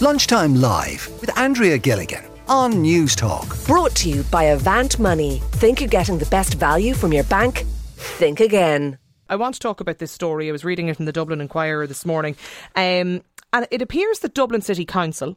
Lunchtime 0.00 0.54
Live 0.54 1.08
with 1.20 1.36
Andrea 1.36 1.76
Gilligan 1.76 2.24
on 2.46 2.74
Newstalk. 2.74 3.66
Brought 3.66 3.96
to 3.96 4.08
you 4.08 4.22
by 4.30 4.44
Avant 4.44 4.96
Money. 5.00 5.42
Think 5.54 5.80
you're 5.80 5.88
getting 5.88 6.18
the 6.18 6.26
best 6.26 6.54
value 6.54 6.94
from 6.94 7.12
your 7.12 7.24
bank? 7.24 7.64
Think 7.96 8.38
again. 8.38 8.96
I 9.28 9.34
want 9.34 9.54
to 9.54 9.60
talk 9.60 9.80
about 9.80 9.98
this 9.98 10.12
story. 10.12 10.48
I 10.48 10.52
was 10.52 10.64
reading 10.64 10.86
it 10.86 11.00
in 11.00 11.06
the 11.06 11.10
Dublin 11.10 11.40
Inquirer 11.40 11.88
this 11.88 12.06
morning. 12.06 12.36
Um, 12.76 13.24
and 13.52 13.66
it 13.72 13.82
appears 13.82 14.20
that 14.20 14.34
Dublin 14.34 14.60
City 14.60 14.84
Council 14.84 15.36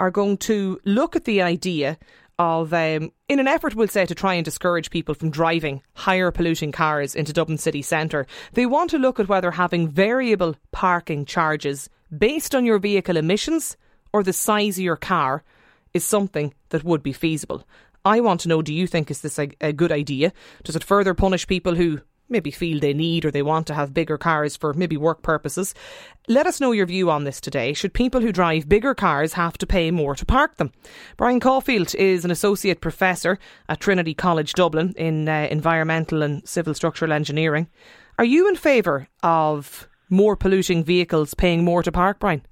are 0.00 0.10
going 0.10 0.38
to 0.38 0.80
look 0.86 1.14
at 1.14 1.26
the 1.26 1.42
idea 1.42 1.98
of, 2.38 2.72
um, 2.72 3.12
in 3.28 3.40
an 3.40 3.46
effort, 3.46 3.74
we'll 3.74 3.88
say, 3.88 4.06
to 4.06 4.14
try 4.14 4.32
and 4.32 4.44
discourage 4.44 4.88
people 4.88 5.14
from 5.14 5.28
driving 5.28 5.82
higher 5.92 6.30
polluting 6.30 6.72
cars 6.72 7.14
into 7.14 7.34
Dublin 7.34 7.58
city 7.58 7.82
centre, 7.82 8.26
they 8.54 8.64
want 8.64 8.88
to 8.88 8.98
look 8.98 9.20
at 9.20 9.28
whether 9.28 9.50
having 9.50 9.86
variable 9.86 10.56
parking 10.72 11.26
charges 11.26 11.90
based 12.16 12.54
on 12.54 12.64
your 12.64 12.78
vehicle 12.78 13.18
emissions 13.18 13.76
or 14.12 14.22
the 14.22 14.32
size 14.32 14.78
of 14.78 14.84
your 14.84 14.96
car 14.96 15.42
is 15.94 16.04
something 16.04 16.54
that 16.70 16.84
would 16.84 17.02
be 17.02 17.12
feasible. 17.12 17.64
I 18.04 18.20
want 18.20 18.40
to 18.42 18.48
know 18.48 18.62
do 18.62 18.72
you 18.72 18.86
think 18.86 19.10
is 19.10 19.20
this 19.20 19.38
a, 19.38 19.50
a 19.60 19.72
good 19.72 19.92
idea? 19.92 20.32
Does 20.64 20.76
it 20.76 20.84
further 20.84 21.14
punish 21.14 21.46
people 21.46 21.74
who 21.74 22.00
maybe 22.28 22.50
feel 22.50 22.78
they 22.78 22.92
need 22.92 23.24
or 23.24 23.30
they 23.30 23.42
want 23.42 23.66
to 23.66 23.74
have 23.74 23.94
bigger 23.94 24.18
cars 24.18 24.56
for 24.56 24.72
maybe 24.74 24.96
work 24.96 25.22
purposes. 25.22 25.74
Let 26.28 26.46
us 26.46 26.60
know 26.60 26.72
your 26.72 26.86
view 26.86 27.10
on 27.10 27.24
this 27.24 27.40
today. 27.40 27.72
Should 27.72 27.94
people 27.94 28.20
who 28.20 28.32
drive 28.32 28.68
bigger 28.68 28.94
cars 28.94 29.32
have 29.34 29.56
to 29.58 29.66
pay 29.66 29.90
more 29.90 30.14
to 30.14 30.26
park 30.26 30.56
them? 30.56 30.72
Brian 31.16 31.40
Caulfield 31.40 31.94
is 31.94 32.24
an 32.24 32.30
associate 32.30 32.80
professor 32.80 33.38
at 33.68 33.80
Trinity 33.80 34.14
College 34.14 34.52
Dublin 34.52 34.94
in 34.96 35.28
uh, 35.28 35.48
environmental 35.50 36.22
and 36.22 36.46
civil 36.46 36.74
structural 36.74 37.12
engineering. 37.12 37.68
Are 38.18 38.24
you 38.24 38.48
in 38.48 38.56
favour 38.56 39.08
of 39.22 39.88
more 40.10 40.36
polluting 40.36 40.84
vehicles 40.84 41.34
paying 41.34 41.64
more 41.64 41.82
to 41.82 41.92
park, 41.92 42.18
Brian? 42.18 42.42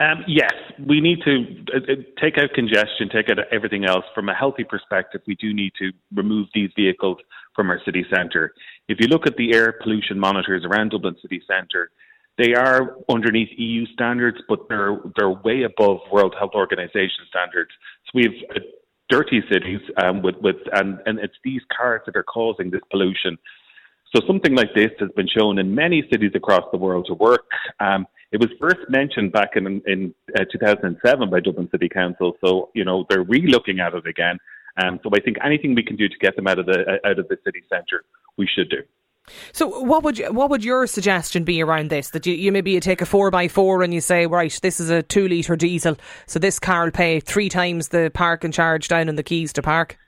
Um, 0.00 0.24
yes, 0.28 0.52
we 0.86 1.00
need 1.00 1.20
to 1.22 1.64
uh, 1.74 1.78
uh, 1.78 1.94
take 2.20 2.38
out 2.38 2.50
congestion, 2.54 3.08
take 3.12 3.30
out 3.30 3.38
everything 3.50 3.84
else. 3.84 4.04
From 4.14 4.28
a 4.28 4.34
healthy 4.34 4.62
perspective, 4.62 5.22
we 5.26 5.34
do 5.34 5.52
need 5.52 5.72
to 5.80 5.90
remove 6.14 6.46
these 6.54 6.70
vehicles 6.76 7.18
from 7.54 7.68
our 7.68 7.80
city 7.84 8.04
centre. 8.14 8.52
If 8.86 8.98
you 9.00 9.08
look 9.08 9.26
at 9.26 9.36
the 9.36 9.52
air 9.54 9.74
pollution 9.82 10.18
monitors 10.18 10.64
around 10.64 10.90
Dublin 10.90 11.16
city 11.20 11.42
centre, 11.48 11.90
they 12.36 12.54
are 12.54 12.96
underneath 13.08 13.48
EU 13.56 13.86
standards, 13.86 14.38
but 14.48 14.68
they're 14.68 14.98
they're 15.16 15.30
way 15.30 15.64
above 15.64 15.98
World 16.12 16.36
Health 16.38 16.52
Organization 16.54 17.26
standards. 17.28 17.70
So 18.06 18.10
we 18.14 18.22
have 18.22 18.56
uh, 18.56 18.60
dirty 19.10 19.42
cities 19.50 19.80
um, 20.00 20.22
with 20.22 20.36
with 20.36 20.56
and 20.74 21.00
and 21.06 21.18
it's 21.18 21.34
these 21.42 21.62
cars 21.76 22.02
that 22.06 22.14
are 22.14 22.22
causing 22.22 22.70
this 22.70 22.82
pollution. 22.92 23.36
So 24.14 24.22
something 24.28 24.54
like 24.54 24.72
this 24.74 24.92
has 25.00 25.10
been 25.16 25.28
shown 25.28 25.58
in 25.58 25.74
many 25.74 26.04
cities 26.10 26.30
across 26.36 26.64
the 26.70 26.78
world 26.78 27.06
to 27.06 27.14
work. 27.14 27.50
Um, 27.80 28.06
it 28.30 28.40
was 28.40 28.50
first 28.60 28.88
mentioned 28.88 29.32
back 29.32 29.50
in, 29.56 29.82
in 29.86 30.14
uh, 30.38 30.44
2007 30.52 31.30
by 31.30 31.40
Dublin 31.40 31.68
City 31.70 31.88
Council. 31.88 32.36
So, 32.44 32.70
you 32.74 32.84
know, 32.84 33.06
they're 33.08 33.22
re-looking 33.22 33.80
at 33.80 33.94
it 33.94 34.06
again. 34.06 34.38
Um, 34.76 35.00
so 35.02 35.10
I 35.14 35.20
think 35.20 35.38
anything 35.44 35.74
we 35.74 35.82
can 35.82 35.96
do 35.96 36.08
to 36.08 36.18
get 36.20 36.36
them 36.36 36.46
out 36.46 36.58
of 36.58 36.66
the 36.66 36.80
uh, 36.80 37.08
out 37.08 37.18
of 37.18 37.26
the 37.28 37.38
city 37.44 37.62
centre, 37.68 38.04
we 38.36 38.46
should 38.46 38.70
do. 38.70 38.82
So 39.52 39.80
what 39.80 40.04
would 40.04 40.18
you, 40.18 40.32
what 40.32 40.50
would 40.50 40.64
your 40.64 40.86
suggestion 40.86 41.44
be 41.44 41.60
around 41.62 41.90
this? 41.90 42.10
That 42.10 42.26
you, 42.26 42.34
you 42.34 42.52
maybe 42.52 42.70
you 42.70 42.80
take 42.80 43.00
a 43.00 43.06
four 43.06 43.30
by 43.30 43.48
four 43.48 43.82
and 43.82 43.92
you 43.92 44.00
say, 44.00 44.26
right, 44.26 44.56
this 44.62 44.78
is 44.78 44.88
a 44.88 45.02
two 45.02 45.28
litre 45.28 45.56
diesel, 45.56 45.96
so 46.26 46.38
this 46.38 46.58
car 46.58 46.84
will 46.84 46.92
pay 46.92 47.20
three 47.20 47.48
times 47.48 47.88
the 47.88 48.10
parking 48.14 48.52
charge 48.52 48.88
down 48.88 49.08
in 49.08 49.16
the 49.16 49.24
quays 49.24 49.52
to 49.54 49.62
park. 49.62 49.98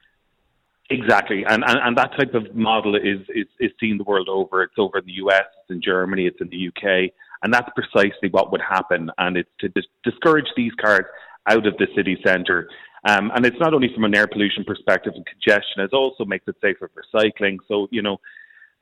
Exactly, 0.88 1.44
and, 1.44 1.64
and 1.66 1.78
and 1.82 1.96
that 1.96 2.12
type 2.18 2.34
of 2.34 2.54
model 2.54 2.96
is, 2.96 3.20
is 3.34 3.46
is 3.58 3.70
seen 3.80 3.98
the 3.98 4.04
world 4.04 4.28
over. 4.28 4.62
It's 4.62 4.74
over 4.78 4.98
in 4.98 5.06
the 5.06 5.12
US, 5.24 5.44
it's 5.62 5.70
in 5.70 5.82
Germany, 5.82 6.26
it's 6.26 6.40
in 6.40 6.48
the 6.48 6.68
UK, 6.68 7.12
and 7.42 7.52
that's 7.52 7.70
precisely 7.74 8.28
what 8.30 8.52
would 8.52 8.60
happen. 8.60 9.10
And 9.18 9.36
it's 9.36 9.50
to 9.60 9.68
dis- 9.68 9.86
discourage 10.04 10.48
these 10.56 10.72
cars 10.80 11.04
out 11.48 11.66
of 11.66 11.76
the 11.78 11.86
city 11.96 12.18
centre. 12.24 12.68
Um, 13.08 13.30
and 13.34 13.46
it's 13.46 13.58
not 13.58 13.72
only 13.72 13.90
from 13.94 14.04
an 14.04 14.14
air 14.14 14.26
pollution 14.26 14.64
perspective 14.64 15.14
and 15.16 15.24
congestion, 15.26 15.82
it 15.82 15.92
also 15.92 16.24
makes 16.24 16.46
it 16.48 16.56
safer 16.60 16.90
for 16.92 17.02
cycling. 17.10 17.58
So 17.66 17.88
you 17.90 18.02
know 18.02 18.20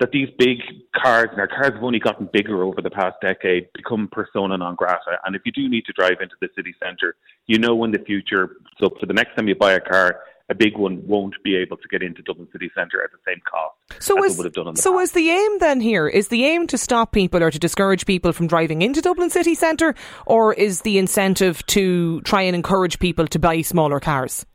that 0.01 0.11
these 0.13 0.29
big 0.39 0.59
cars 0.97 1.29
and 1.33 1.41
our 1.41 1.49
cars 1.49 1.75
have 1.75 1.83
only 1.83 1.99
gotten 1.99 2.29
bigger 2.33 2.63
over 2.63 2.81
the 2.81 2.91
past 2.91 3.17
decade, 3.21 3.69
become 3.75 4.09
persona 4.11 4.57
non 4.57 4.75
grata. 4.75 5.19
And 5.25 5.37
if 5.37 5.43
you 5.45 5.53
do 5.53 5.69
need 5.69 5.85
to 5.87 5.93
drive 5.93 6.21
into 6.21 6.35
the 6.41 6.49
city 6.57 6.75
centre, 6.83 7.17
you 7.47 7.59
know 7.59 7.85
in 7.85 7.93
the 7.93 7.99
future. 8.01 8.57
So 8.81 8.91
for 8.99 9.07
the 9.07 9.15
next 9.15 9.37
time 9.37 9.49
you 9.49 9.55
buy 9.55 9.73
a 9.73 9.81
car, 9.81 10.21
a 10.51 10.55
big 10.55 10.77
one 10.77 11.07
won't 11.07 11.35
be 11.45 11.55
able 11.57 11.77
to 11.77 11.89
get 11.89 12.03
into 12.03 12.23
Dublin 12.23 12.49
city 12.53 12.71
centre 12.75 13.03
at 13.03 13.11
the 13.13 13.19
same 13.27 13.41
cost 13.51 13.77
so 14.03 14.23
as 14.25 14.33
is, 14.33 14.39
would 14.39 14.45
have 14.45 14.55
done 14.55 14.77
So 14.77 14.93
past. 14.93 15.03
is 15.05 15.13
the 15.13 15.31
aim 15.31 15.59
then 15.59 15.81
here, 15.81 16.09
is 16.09 16.29
the 16.29 16.45
aim 16.45 16.67
to 16.69 16.79
stop 16.79 17.13
people 17.13 17.43
or 17.43 17.51
to 17.51 17.59
discourage 17.59 18.07
people 18.07 18.33
from 18.33 18.47
driving 18.47 18.83
into 18.83 19.01
Dublin 19.01 19.31
city 19.31 19.55
centre 19.55 19.95
or 20.27 20.55
is 20.55 20.83
the 20.83 20.99
incentive 20.99 21.65
to 21.67 22.21
try 22.23 22.43
and 22.43 22.57
encourage 22.57 22.99
people 22.99 23.27
to 23.29 23.39
buy 23.39 23.61
smaller 23.63 24.01
cars? 24.01 24.47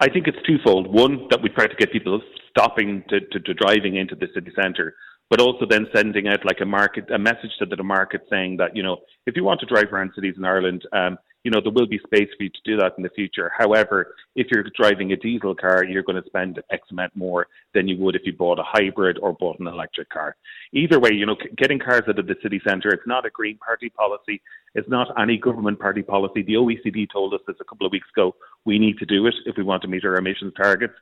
I 0.00 0.08
think 0.08 0.26
it's 0.26 0.38
twofold. 0.46 0.92
One, 0.92 1.28
that 1.30 1.42
we 1.42 1.48
try 1.48 1.66
to 1.66 1.74
get 1.76 1.92
people 1.92 2.20
stopping 2.50 3.04
to, 3.08 3.20
to, 3.20 3.40
to 3.40 3.54
driving 3.54 3.96
into 3.96 4.14
the 4.16 4.26
city 4.34 4.50
centre, 4.60 4.94
but 5.30 5.40
also 5.40 5.64
then 5.68 5.86
sending 5.94 6.28
out 6.28 6.44
like 6.44 6.60
a 6.60 6.66
market, 6.66 7.10
a 7.10 7.18
message 7.18 7.50
to 7.58 7.66
the 7.66 7.82
market 7.82 8.22
saying 8.28 8.56
that, 8.56 8.76
you 8.76 8.82
know, 8.82 8.98
if 9.26 9.36
you 9.36 9.44
want 9.44 9.60
to 9.60 9.66
drive 9.66 9.92
around 9.92 10.10
cities 10.14 10.34
in 10.36 10.44
Ireland, 10.44 10.82
um, 10.92 11.18
you 11.44 11.50
know, 11.50 11.60
there 11.60 11.72
will 11.72 11.86
be 11.86 11.98
space 11.98 12.28
for 12.36 12.44
you 12.44 12.50
to 12.50 12.60
do 12.64 12.76
that 12.76 12.92
in 12.96 13.02
the 13.02 13.10
future. 13.10 13.50
However, 13.56 14.14
if 14.36 14.46
you're 14.50 14.64
driving 14.76 15.12
a 15.12 15.16
diesel 15.16 15.54
car, 15.54 15.84
you're 15.84 16.02
going 16.02 16.20
to 16.20 16.28
spend 16.28 16.62
X 16.70 16.82
amount 16.90 17.16
more 17.16 17.48
than 17.74 17.88
you 17.88 17.96
would 17.98 18.14
if 18.14 18.22
you 18.24 18.32
bought 18.32 18.60
a 18.60 18.64
hybrid 18.64 19.18
or 19.18 19.32
bought 19.32 19.58
an 19.58 19.66
electric 19.66 20.08
car. 20.10 20.36
Either 20.72 21.00
way, 21.00 21.10
you 21.12 21.26
know, 21.26 21.36
getting 21.56 21.78
cars 21.78 22.02
out 22.08 22.18
of 22.18 22.26
the 22.26 22.36
city 22.42 22.60
centre, 22.66 22.90
it's 22.90 23.06
not 23.06 23.26
a 23.26 23.30
Green 23.30 23.58
Party 23.58 23.90
policy. 23.90 24.40
It's 24.74 24.88
not 24.88 25.08
any 25.20 25.36
government 25.36 25.80
party 25.80 26.02
policy. 26.02 26.42
The 26.42 26.54
OECD 26.54 27.06
told 27.12 27.34
us 27.34 27.40
this 27.46 27.56
a 27.60 27.64
couple 27.64 27.86
of 27.86 27.92
weeks 27.92 28.08
ago. 28.14 28.34
We 28.64 28.78
need 28.78 28.98
to 28.98 29.06
do 29.06 29.26
it 29.26 29.34
if 29.46 29.56
we 29.56 29.64
want 29.64 29.82
to 29.82 29.88
meet 29.88 30.04
our 30.04 30.16
emissions 30.16 30.54
targets. 30.56 30.94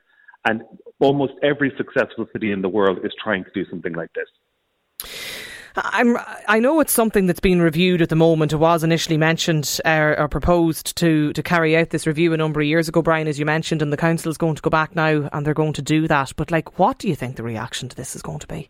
And 0.45 0.63
almost 0.99 1.33
every 1.43 1.71
successful 1.77 2.27
city 2.33 2.51
in 2.51 2.61
the 2.61 2.69
world 2.69 2.99
is 3.03 3.13
trying 3.23 3.43
to 3.43 3.51
do 3.53 3.69
something 3.69 3.93
like 3.93 4.11
this. 4.13 4.27
I'm, 5.75 6.17
I 6.47 6.59
know 6.59 6.79
it's 6.79 6.91
something 6.91 7.27
that's 7.27 7.39
been 7.39 7.61
reviewed 7.61 8.01
at 8.01 8.09
the 8.09 8.15
moment. 8.15 8.53
It 8.53 8.57
was 8.57 8.83
initially 8.83 9.17
mentioned 9.17 9.79
uh, 9.85 10.15
or 10.17 10.27
proposed 10.27 10.97
to, 10.97 11.31
to 11.33 11.43
carry 11.43 11.77
out 11.77 11.91
this 11.91 12.05
review 12.05 12.33
a 12.33 12.37
number 12.37 12.59
of 12.59 12.67
years 12.67 12.89
ago, 12.89 13.01
Brian, 13.01 13.27
as 13.27 13.39
you 13.39 13.45
mentioned, 13.45 13.81
and 13.81 13.91
the 13.91 13.97
council 13.97 14.29
is 14.29 14.37
going 14.37 14.55
to 14.55 14.61
go 14.61 14.69
back 14.69 14.95
now 14.95 15.29
and 15.31 15.45
they're 15.45 15.53
going 15.53 15.73
to 15.73 15.81
do 15.81 16.07
that. 16.07 16.33
But, 16.35 16.51
like, 16.51 16.77
what 16.77 16.97
do 16.97 17.07
you 17.07 17.15
think 17.15 17.35
the 17.35 17.43
reaction 17.43 17.87
to 17.89 17.95
this 17.95 18.15
is 18.15 18.21
going 18.21 18.39
to 18.39 18.47
be? 18.47 18.69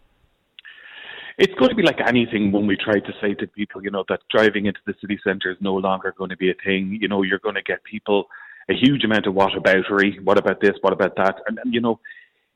It's 1.37 1.53
going 1.55 1.69
to 1.69 1.75
be 1.75 1.81
like 1.81 1.99
anything 2.05 2.51
when 2.51 2.67
we 2.67 2.77
try 2.77 2.99
to 2.99 3.13
say 3.19 3.33
to 3.35 3.47
people, 3.47 3.83
you 3.83 3.89
know, 3.89 4.03
that 4.09 4.19
driving 4.29 4.67
into 4.67 4.79
the 4.85 4.93
city 5.01 5.19
centre 5.23 5.49
is 5.49 5.57
no 5.59 5.73
longer 5.73 6.13
going 6.15 6.29
to 6.29 6.37
be 6.37 6.51
a 6.51 6.55
thing. 6.63 6.99
You 7.01 7.07
know, 7.07 7.23
you're 7.23 7.39
going 7.39 7.55
to 7.55 7.63
get 7.63 7.83
people 7.83 8.27
a 8.69 8.73
huge 8.73 9.03
amount 9.03 9.25
of 9.25 9.33
what 9.33 9.53
aboutery. 9.53 10.23
What 10.23 10.37
about 10.37 10.61
this? 10.61 10.75
What 10.81 10.93
about 10.93 11.15
that? 11.15 11.37
And, 11.47 11.57
and 11.63 11.73
you 11.73 11.81
know, 11.81 11.99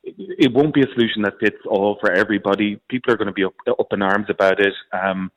it 0.05 0.53
won't 0.53 0.73
be 0.73 0.81
a 0.81 0.93
solution 0.93 1.23
that 1.23 1.39
fits 1.39 1.57
all 1.67 1.97
for 1.99 2.11
everybody. 2.11 2.79
People 2.89 3.13
are 3.13 3.17
going 3.17 3.27
to 3.27 3.33
be 3.33 3.43
up, 3.43 3.55
up 3.67 3.91
in 3.91 4.01
arms 4.01 4.27
about 4.29 4.59
it. 4.59 4.73
Um, 4.93 5.31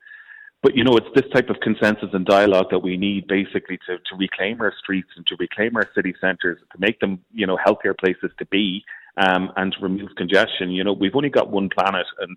but 0.63 0.77
you 0.77 0.83
know, 0.83 0.97
it's 0.97 1.07
this 1.15 1.31
type 1.33 1.51
of 1.51 1.61
consensus 1.61 2.09
and 2.13 2.27
dialogue 2.27 2.67
that 2.71 2.81
we 2.81 2.97
need 2.97 3.29
basically 3.29 3.79
to, 3.87 3.97
to 3.97 4.17
reclaim 4.17 4.61
our 4.61 4.73
streets 4.79 5.09
and 5.17 5.27
to 5.29 5.37
reclaim 5.39 5.77
our 5.77 5.89
city 5.95 6.15
centres, 6.21 6.59
to 6.73 6.81
make 6.81 6.99
them, 7.01 7.21
you 7.33 7.47
know, 7.47 7.57
healthier 7.65 7.95
places 7.95 8.31
to 8.39 8.47
be, 8.47 8.85
um, 9.17 9.53
and 9.57 9.73
to 9.73 9.79
remove 9.81 10.11
congestion. 10.17 10.71
You 10.71 10.85
know, 10.85 10.93
we've 10.93 11.15
only 11.15 11.31
got 11.31 11.51
one 11.51 11.69
planet, 11.69 12.07
and 12.21 12.37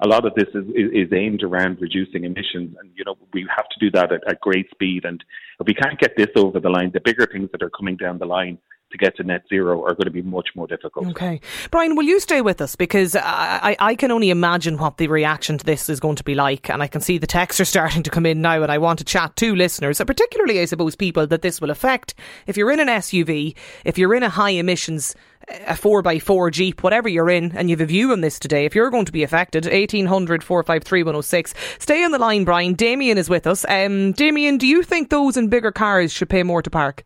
a 0.00 0.08
lot 0.08 0.26
of 0.26 0.34
this 0.34 0.48
is, 0.52 0.64
is, 0.74 1.12
aimed 1.12 1.44
around 1.44 1.80
reducing 1.80 2.24
emissions, 2.24 2.74
and 2.80 2.90
you 2.96 3.04
know, 3.04 3.16
we 3.32 3.46
have 3.54 3.68
to 3.68 3.78
do 3.78 3.90
that 3.92 4.12
at, 4.12 4.20
at 4.28 4.40
great 4.40 4.68
speed. 4.70 5.04
And 5.04 5.22
if 5.60 5.66
we 5.66 5.74
can't 5.74 5.98
get 5.98 6.16
this 6.16 6.30
over 6.34 6.58
the 6.58 6.70
line, 6.70 6.90
the 6.92 7.00
bigger 7.00 7.28
things 7.30 7.50
that 7.52 7.62
are 7.62 7.70
coming 7.70 7.96
down 7.96 8.18
the 8.18 8.26
line 8.26 8.58
to 8.90 8.98
get 8.98 9.16
to 9.16 9.22
net 9.22 9.42
zero 9.48 9.82
are 9.84 9.94
going 9.94 10.06
to 10.06 10.10
be 10.10 10.22
much 10.22 10.48
more 10.54 10.66
difficult. 10.66 11.08
Okay. 11.08 11.40
Brian, 11.70 11.94
will 11.94 12.04
you 12.04 12.20
stay 12.20 12.40
with 12.40 12.60
us? 12.60 12.76
Because 12.76 13.16
I, 13.16 13.76
I 13.78 13.94
can 13.94 14.10
only 14.10 14.30
imagine 14.30 14.78
what 14.78 14.96
the 14.96 15.08
reaction 15.08 15.58
to 15.58 15.64
this 15.64 15.88
is 15.88 16.00
going 16.00 16.16
to 16.16 16.24
be 16.24 16.34
like. 16.34 16.68
And 16.68 16.82
I 16.82 16.86
can 16.86 17.00
see 17.00 17.18
the 17.18 17.26
texts 17.26 17.60
are 17.60 17.64
starting 17.76 18.02
to 18.02 18.10
come 18.10 18.26
in 18.26 18.40
now. 18.40 18.62
And 18.62 18.72
I 18.72 18.78
want 18.78 18.98
to 18.98 19.04
chat 19.04 19.36
to 19.36 19.54
listeners, 19.54 19.98
particularly, 19.98 20.60
I 20.60 20.64
suppose, 20.64 20.96
people 20.96 21.26
that 21.26 21.42
this 21.42 21.60
will 21.60 21.70
affect. 21.70 22.14
If 22.46 22.56
you're 22.56 22.70
in 22.70 22.80
an 22.80 22.88
SUV, 22.88 23.56
if 23.84 23.98
you're 23.98 24.14
in 24.14 24.22
a 24.22 24.28
high 24.28 24.50
emissions 24.50 25.14
a 25.48 25.72
4x4 25.72 26.52
Jeep, 26.52 26.82
whatever 26.82 27.08
you're 27.08 27.30
in, 27.30 27.56
and 27.56 27.70
you've 27.70 27.80
a 27.80 27.86
view 27.86 28.12
on 28.12 28.20
this 28.20 28.38
today, 28.38 28.66
if 28.66 28.74
you're 28.74 28.90
going 28.90 29.06
to 29.06 29.12
be 29.12 29.22
affected, 29.22 29.64
1800 29.64 30.44
453 30.44 31.02
106. 31.02 31.54
Stay 31.78 32.04
on 32.04 32.12
the 32.12 32.18
line, 32.18 32.44
Brian. 32.44 32.74
Damien 32.74 33.18
is 33.18 33.30
with 33.30 33.46
us. 33.46 33.64
Um, 33.68 34.12
Damien, 34.12 34.58
do 34.58 34.66
you 34.66 34.82
think 34.82 35.08
those 35.08 35.36
in 35.36 35.48
bigger 35.48 35.72
cars 35.72 36.12
should 36.12 36.28
pay 36.28 36.42
more 36.42 36.62
to 36.62 36.70
park? 36.70 37.04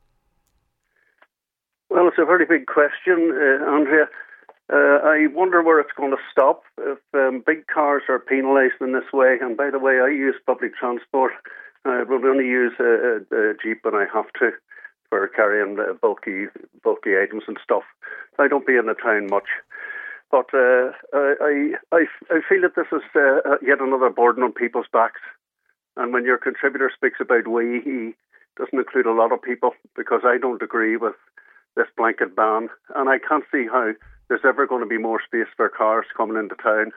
Well, 1.95 2.09
it's 2.09 2.19
a 2.19 2.25
very 2.25 2.45
big 2.45 2.67
question, 2.67 3.31
uh, 3.31 3.71
Andrea. 3.71 4.09
Uh, 4.69 4.99
I 5.07 5.29
wonder 5.33 5.63
where 5.63 5.79
it's 5.79 5.95
going 5.97 6.11
to 6.11 6.17
stop 6.29 6.65
if 6.77 6.99
um, 7.15 7.45
big 7.47 7.69
cars 7.69 8.03
are 8.09 8.19
penalised 8.19 8.81
in 8.81 8.93
this 8.95 9.13
way. 9.13 9.39
And 9.41 9.57
by 9.57 9.71
the 9.71 9.79
way, 9.79 10.01
I 10.01 10.09
use 10.09 10.35
public 10.45 10.75
transport. 10.75 11.31
I 11.85 12.03
will 12.03 12.27
only 12.27 12.47
use 12.47 12.73
a, 12.81 13.23
a, 13.31 13.51
a 13.51 13.55
Jeep 13.63 13.85
when 13.85 13.95
I 13.95 14.07
have 14.13 14.27
to 14.41 14.51
for 15.09 15.29
carrying 15.29 15.79
uh, 15.79 15.93
bulky 16.03 16.47
bulky 16.83 17.17
items 17.17 17.45
and 17.47 17.59
stuff. 17.63 17.85
I 18.41 18.49
don't 18.49 18.67
be 18.67 18.75
in 18.75 18.87
the 18.87 18.95
town 18.95 19.29
much. 19.31 19.51
But 20.33 20.51
uh, 20.53 20.91
I, 21.15 21.75
I 21.93 22.07
I 22.29 22.41
feel 22.49 22.63
that 22.63 22.75
this 22.75 22.91
is 22.91 23.07
uh, 23.15 23.59
yet 23.63 23.81
another 23.81 24.11
burden 24.11 24.43
on 24.43 24.51
people's 24.53 24.91
backs. 24.93 25.21
And 25.97 26.13
when 26.13 26.25
your 26.25 26.39
contributor 26.39 26.91
speaks 26.93 27.21
about 27.21 27.47
we, 27.47 27.83
he 27.85 28.15
doesn't 28.59 28.77
include 28.81 29.07
a 29.07 29.13
lot 29.15 29.31
of 29.31 29.41
people 29.41 29.75
because 29.95 30.23
I 30.25 30.39
don't 30.39 30.61
agree 30.61 30.97
with 30.97 31.15
this 31.77 31.89
blanket 31.97 32.37
ban. 32.37 32.69
And 32.95 33.09
I 33.09 33.19
can't 33.19 33.45
see 33.51 33.67
how 33.67 33.93
there's 34.29 34.45
ever 34.45 34.67
going 34.67 34.83
to 34.83 34.89
be 34.89 34.99
more 34.99 35.21
space 35.25 35.53
for 35.57 35.69
cars 35.69 36.07
coming 36.17 36.37
into 36.37 36.55
town. 36.57 36.93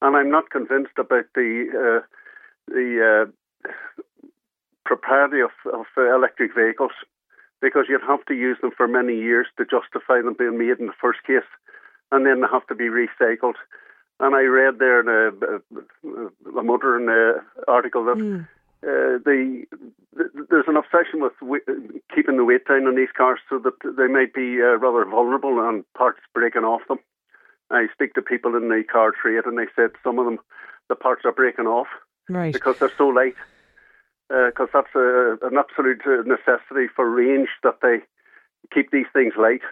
And 0.00 0.16
I'm 0.16 0.30
not 0.30 0.50
convinced 0.50 0.98
about 0.98 1.26
the 1.34 2.00
uh, 2.02 2.06
the 2.68 3.26
uh, 3.66 3.70
propriety 4.84 5.40
of, 5.40 5.50
of 5.72 5.86
uh, 5.96 6.14
electric 6.14 6.54
vehicles 6.54 6.92
because 7.60 7.86
you'd 7.88 8.02
have 8.06 8.24
to 8.26 8.34
use 8.34 8.56
them 8.60 8.70
for 8.76 8.86
many 8.86 9.14
years 9.14 9.46
to 9.56 9.64
justify 9.64 10.22
them 10.22 10.36
being 10.38 10.58
made 10.58 10.78
in 10.78 10.86
the 10.86 11.00
first 11.00 11.18
case, 11.26 11.48
and 12.12 12.24
then 12.24 12.40
they 12.40 12.46
have 12.52 12.66
to 12.68 12.74
be 12.74 12.84
recycled. 12.84 13.54
And 14.20 14.34
I 14.34 14.42
read 14.42 14.78
there 14.78 15.00
in 15.00 15.08
a, 15.08 16.58
a 16.58 16.62
modern 16.62 17.08
uh, 17.08 17.40
article 17.66 18.04
that 18.04 18.16
mm. 18.16 18.48
Uh, 18.82 19.18
the, 19.24 19.64
the, 20.14 20.46
there's 20.50 20.68
an 20.68 20.76
obsession 20.76 21.20
with 21.20 21.32
w- 21.40 22.00
keeping 22.14 22.36
the 22.36 22.44
weight 22.44 22.66
down 22.66 22.86
on 22.86 22.96
these 22.96 23.12
cars 23.16 23.40
so 23.48 23.58
that 23.58 23.74
they 23.96 24.06
might 24.06 24.32
be 24.32 24.62
uh, 24.62 24.78
rather 24.78 25.04
vulnerable 25.04 25.58
and 25.68 25.84
parts 25.94 26.20
breaking 26.32 26.62
off 26.62 26.82
them. 26.88 26.98
I 27.70 27.86
speak 27.92 28.14
to 28.14 28.22
people 28.22 28.56
in 28.56 28.68
the 28.68 28.82
car 28.90 29.12
trade, 29.12 29.44
and 29.44 29.58
they 29.58 29.66
said 29.74 29.90
some 30.02 30.18
of 30.18 30.24
them 30.24 30.38
the 30.88 30.94
parts 30.94 31.22
are 31.24 31.32
breaking 31.32 31.66
off 31.66 31.88
right. 32.28 32.52
because 32.52 32.78
they're 32.78 32.92
so 32.96 33.08
light 33.08 33.34
because 34.28 34.68
uh, 34.74 34.82
that's 34.82 34.94
a, 34.94 35.36
an 35.42 35.56
absolute 35.58 36.02
necessity 36.26 36.86
for 36.94 37.10
range 37.10 37.48
that 37.62 37.78
they 37.80 37.98
keep 38.74 38.90
these 38.90 39.06
things 39.12 39.32
light. 39.38 39.62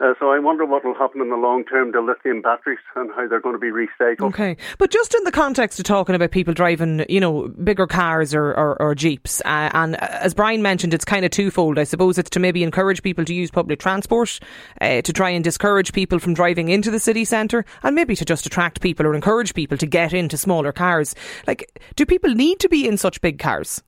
Uh, 0.00 0.14
so 0.18 0.30
I 0.30 0.38
wonder 0.38 0.64
what 0.64 0.82
will 0.82 0.94
happen 0.94 1.20
in 1.20 1.28
the 1.28 1.36
long 1.36 1.64
term 1.64 1.92
to 1.92 2.00
lithium 2.00 2.40
batteries 2.40 2.78
and 2.96 3.10
how 3.10 3.28
they're 3.28 3.40
going 3.40 3.54
to 3.54 3.58
be 3.58 3.70
recycled. 3.70 4.28
Okay, 4.28 4.56
but 4.78 4.90
just 4.90 5.14
in 5.14 5.24
the 5.24 5.32
context 5.32 5.78
of 5.78 5.84
talking 5.84 6.14
about 6.14 6.30
people 6.30 6.54
driving, 6.54 7.04
you 7.08 7.20
know, 7.20 7.48
bigger 7.48 7.86
cars 7.86 8.34
or, 8.34 8.48
or, 8.54 8.80
or 8.80 8.94
jeeps, 8.94 9.42
uh, 9.42 9.70
and 9.74 9.96
as 10.00 10.32
Brian 10.32 10.62
mentioned, 10.62 10.94
it's 10.94 11.04
kind 11.04 11.24
of 11.24 11.30
twofold. 11.30 11.78
I 11.78 11.84
suppose 11.84 12.16
it's 12.16 12.30
to 12.30 12.40
maybe 12.40 12.62
encourage 12.62 13.02
people 13.02 13.26
to 13.26 13.34
use 13.34 13.50
public 13.50 13.78
transport, 13.78 14.40
uh, 14.80 15.02
to 15.02 15.12
try 15.12 15.28
and 15.30 15.44
discourage 15.44 15.92
people 15.92 16.18
from 16.18 16.32
driving 16.32 16.70
into 16.70 16.90
the 16.90 17.00
city 17.00 17.26
centre, 17.26 17.66
and 17.82 17.94
maybe 17.94 18.16
to 18.16 18.24
just 18.24 18.46
attract 18.46 18.80
people 18.80 19.06
or 19.06 19.14
encourage 19.14 19.52
people 19.52 19.76
to 19.76 19.86
get 19.86 20.14
into 20.14 20.38
smaller 20.38 20.72
cars. 20.72 21.14
Like, 21.46 21.78
do 21.96 22.06
people 22.06 22.34
need 22.34 22.58
to 22.60 22.70
be 22.70 22.88
in 22.88 22.96
such 22.96 23.20
big 23.20 23.38
cars? 23.38 23.82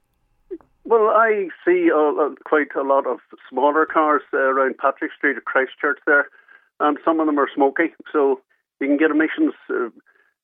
Well, 0.85 1.11
I 1.15 1.49
see 1.65 1.91
quite 2.45 2.75
a 2.77 2.83
lot 2.83 3.07
of 3.07 3.19
smaller 3.49 3.87
cars 3.87 4.23
uh, 4.33 4.39
around 4.39 4.79
Patrick 4.79 5.13
Street 5.17 5.37
at 5.37 5.45
Christchurch 5.45 5.99
there, 6.07 6.29
and 6.81 6.99
some 7.05 7.21
of 7.21 7.27
them 7.27 7.39
are 7.39 7.49
smoky, 7.55 7.95
so 8.13 8.41
you 8.81 8.89
can 8.89 8.97
get 8.97 9.13
emissions, 9.13 9.55
uh, 9.71 9.91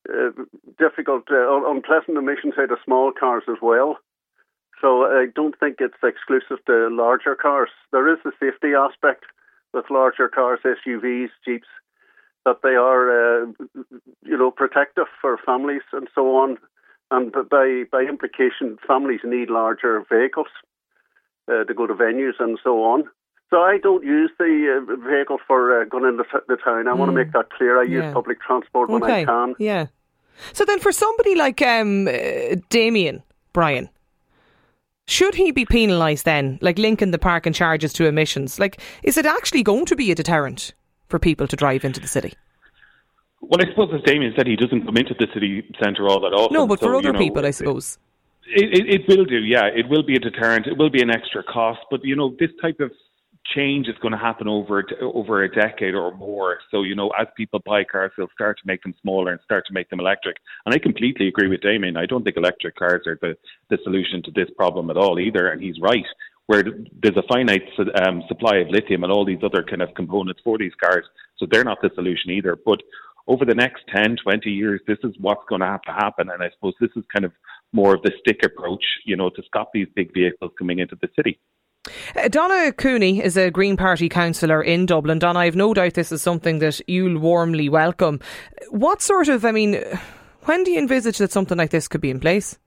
uh, 0.08 0.31
difficult, 0.79 1.25
uh, 1.31 1.69
unpleasant 1.69 2.17
emissions 2.17 2.55
out 2.58 2.70
of 2.70 2.79
small 2.85 3.12
cars 3.19 3.43
as 3.49 3.56
well. 3.61 3.99
So 4.81 5.02
I 5.02 5.26
don't 5.35 5.58
think 5.58 5.79
it's 5.81 6.02
exclusive 6.05 6.64
to 6.67 6.88
larger 6.88 7.35
cars. 7.35 7.70
There 7.90 8.12
is 8.12 8.20
a 8.25 8.31
safety 8.38 8.75
aspect 8.79 9.25
with 9.75 9.90
larger 9.90 10.29
cars, 10.29 10.61
SUVs, 10.64 11.31
Jeeps, 11.44 11.67
that 12.44 12.62
they 12.62 12.76
are, 12.76 13.43
uh, 13.43 13.46
you 14.25 14.38
know, 14.38 14.52
protective 14.52 15.06
for 15.20 15.37
families 15.44 15.82
and 15.93 16.08
so 16.14 16.37
on 16.37 16.58
and 17.10 17.32
by 17.32 17.84
by 17.90 18.02
implication, 18.02 18.78
families 18.87 19.20
need 19.25 19.50
larger 19.50 20.05
vehicles 20.10 20.49
uh, 21.50 21.64
to 21.64 21.75
go 21.75 21.87
to 21.87 21.94
venues 21.94 22.34
and 22.38 22.58
so 22.62 22.84
on. 22.84 23.05
So 23.50 23.60
I 23.60 23.78
don't 23.78 24.05
use 24.05 24.31
the 24.38 24.76
uh, 24.76 25.08
vehicle 25.08 25.38
for 25.46 25.81
uh, 25.81 25.84
going 25.87 26.05
into 26.05 26.25
the 26.49 26.56
town. 26.56 26.87
I 26.87 26.93
mm. 26.93 26.99
want 26.99 27.08
to 27.08 27.16
make 27.16 27.32
that 27.32 27.50
clear. 27.50 27.81
I 27.81 27.84
yeah. 27.84 28.05
use 28.05 28.12
public 28.12 28.40
transport 28.43 28.90
when 28.90 29.02
okay. 29.02 29.22
I 29.22 29.25
can. 29.25 29.55
Yeah. 29.58 29.87
So 30.52 30.64
then, 30.64 30.78
for 30.81 30.93
somebody 30.93 31.34
like 31.34 31.62
um, 31.62 32.08
uh, 32.08 32.56
Damien 32.69 33.22
Brian, 33.52 33.88
should 35.06 35.34
he 35.34 35.50
be 35.50 35.64
penalised 35.64 36.26
then, 36.26 36.58
like 36.61 36.78
linking 36.78 37.11
the 37.11 37.19
parking 37.19 37.54
charges 37.54 37.93
to 37.94 38.06
emissions? 38.06 38.58
Like, 38.58 38.81
is 39.02 39.16
it 39.16 39.25
actually 39.25 39.62
going 39.62 39.87
to 39.87 39.96
be 39.96 40.12
a 40.12 40.14
deterrent 40.14 40.75
for 41.08 41.19
people 41.19 41.46
to 41.49 41.56
drive 41.56 41.84
into 41.84 42.00
the 42.00 42.06
city? 42.06 42.34
Well, 43.40 43.61
I 43.61 43.69
suppose 43.70 43.90
as 43.94 44.02
Damien 44.02 44.32
said, 44.37 44.46
he 44.46 44.56
doesn't 44.56 44.85
come 44.85 44.96
into 44.96 45.14
the 45.19 45.26
city 45.32 45.64
centre 45.82 46.08
all 46.08 46.20
that 46.20 46.35
often. 46.35 46.55
No, 46.55 46.67
but 46.67 46.81
so, 46.81 46.87
for 46.87 46.96
other 46.96 47.08
you 47.08 47.12
know, 47.12 47.19
people, 47.19 47.46
I 47.46 47.50
suppose. 47.50 47.99
It, 48.46 48.79
it, 48.79 49.00
it, 49.00 49.08
will 49.08 49.25
do, 49.25 49.38
yeah. 49.38 49.67
It 49.67 49.88
will 49.88 50.02
be 50.02 50.17
a 50.17 50.19
deterrent. 50.19 50.67
It 50.67 50.76
will 50.76 50.90
be 50.90 51.02
an 51.02 51.11
extra 51.11 51.43
cost. 51.43 51.81
But, 51.90 52.05
you 52.05 52.17
know, 52.17 52.35
this 52.38 52.50
type 52.61 52.81
of 52.81 52.90
change 53.55 53.88
is 53.88 53.94
going 54.02 54.12
to 54.12 54.19
happen 54.19 54.46
over 54.49 54.85
over 55.00 55.43
a 55.43 55.55
decade 55.55 55.94
or 55.94 56.14
more. 56.17 56.58
So, 56.70 56.82
you 56.82 56.94
know, 56.94 57.11
as 57.19 57.26
people 57.37 57.61
buy 57.64 57.85
cars, 57.85 58.12
they'll 58.17 58.29
start 58.35 58.58
to 58.58 58.67
make 58.67 58.82
them 58.82 58.94
smaller 59.00 59.32
and 59.32 59.40
start 59.44 59.67
to 59.67 59.73
make 59.73 59.88
them 59.90 60.00
electric. 60.00 60.37
And 60.67 60.75
I 60.75 60.79
completely 60.79 61.29
agree 61.29 61.49
with 61.49 61.61
Damien. 61.61 61.96
I 61.96 62.06
don't 62.06 62.25
think 62.25 62.37
electric 62.37 62.76
cars 62.76 63.06
are 63.06 63.19
the, 63.20 63.37
the 63.70 63.79
solution 63.85 64.23
to 64.25 64.31
this 64.31 64.50
problem 64.56 64.90
at 64.90 64.96
all 64.96 65.19
either. 65.19 65.49
And 65.49 65.62
he's 65.62 65.79
right 65.81 66.05
where 66.46 66.64
there's 67.02 67.17
a 67.17 67.23
finite 67.29 67.69
um, 68.02 68.23
supply 68.26 68.56
of 68.56 68.69
lithium 68.70 69.05
and 69.05 69.12
all 69.12 69.25
these 69.25 69.43
other 69.43 69.62
kind 69.62 69.82
of 69.82 69.94
components 69.94 70.40
for 70.43 70.56
these 70.56 70.73
cars. 70.82 71.05
So 71.37 71.46
they're 71.50 71.64
not 71.64 71.82
the 71.82 71.90
solution 71.94 72.31
either. 72.31 72.56
But 72.56 72.82
over 73.28 73.44
the 73.44 73.54
next 73.54 73.84
10, 73.94 74.16
20 74.22 74.50
years, 74.50 74.80
this 74.88 74.98
is 75.04 75.12
what's 75.20 75.44
going 75.48 75.60
to 75.60 75.66
have 75.66 75.82
to 75.82 75.92
happen. 75.92 76.30
And 76.30 76.42
I 76.42 76.50
suppose 76.54 76.75
this 76.80 76.90
is 76.96 77.04
kind 77.12 77.25
of 77.25 77.32
more 77.72 77.94
of 77.94 78.02
the 78.02 78.10
stick 78.19 78.40
approach, 78.44 78.82
you 79.04 79.16
know, 79.16 79.28
to 79.30 79.42
stop 79.46 79.70
these 79.72 79.86
big 79.94 80.12
vehicles 80.14 80.50
coming 80.58 80.78
into 80.78 80.96
the 81.00 81.08
city. 81.14 81.38
Uh, 82.16 82.28
Donna 82.28 82.72
Cooney 82.72 83.22
is 83.22 83.36
a 83.36 83.50
Green 83.50 83.76
Party 83.76 84.08
councillor 84.08 84.62
in 84.62 84.86
Dublin. 84.86 85.19
Donna, 85.19 85.40
I've 85.40 85.56
no 85.56 85.75
doubt 85.75 85.94
this 85.94 86.10
is 86.10 86.22
something 86.22 86.58
that 86.58 86.80
you'll 86.88 87.19
warmly 87.19 87.69
welcome. 87.69 88.20
What 88.70 89.02
sort 89.02 89.28
of, 89.28 89.44
I 89.44 89.52
mean, 89.52 89.82
when 90.44 90.64
do 90.64 90.70
you 90.70 90.78
envisage 90.78 91.19
that 91.19 91.30
something 91.30 91.58
like 91.58 91.70
this 91.70 91.86
could 91.86 92.00
be 92.00 92.10
in 92.10 92.20
place? 92.20 92.58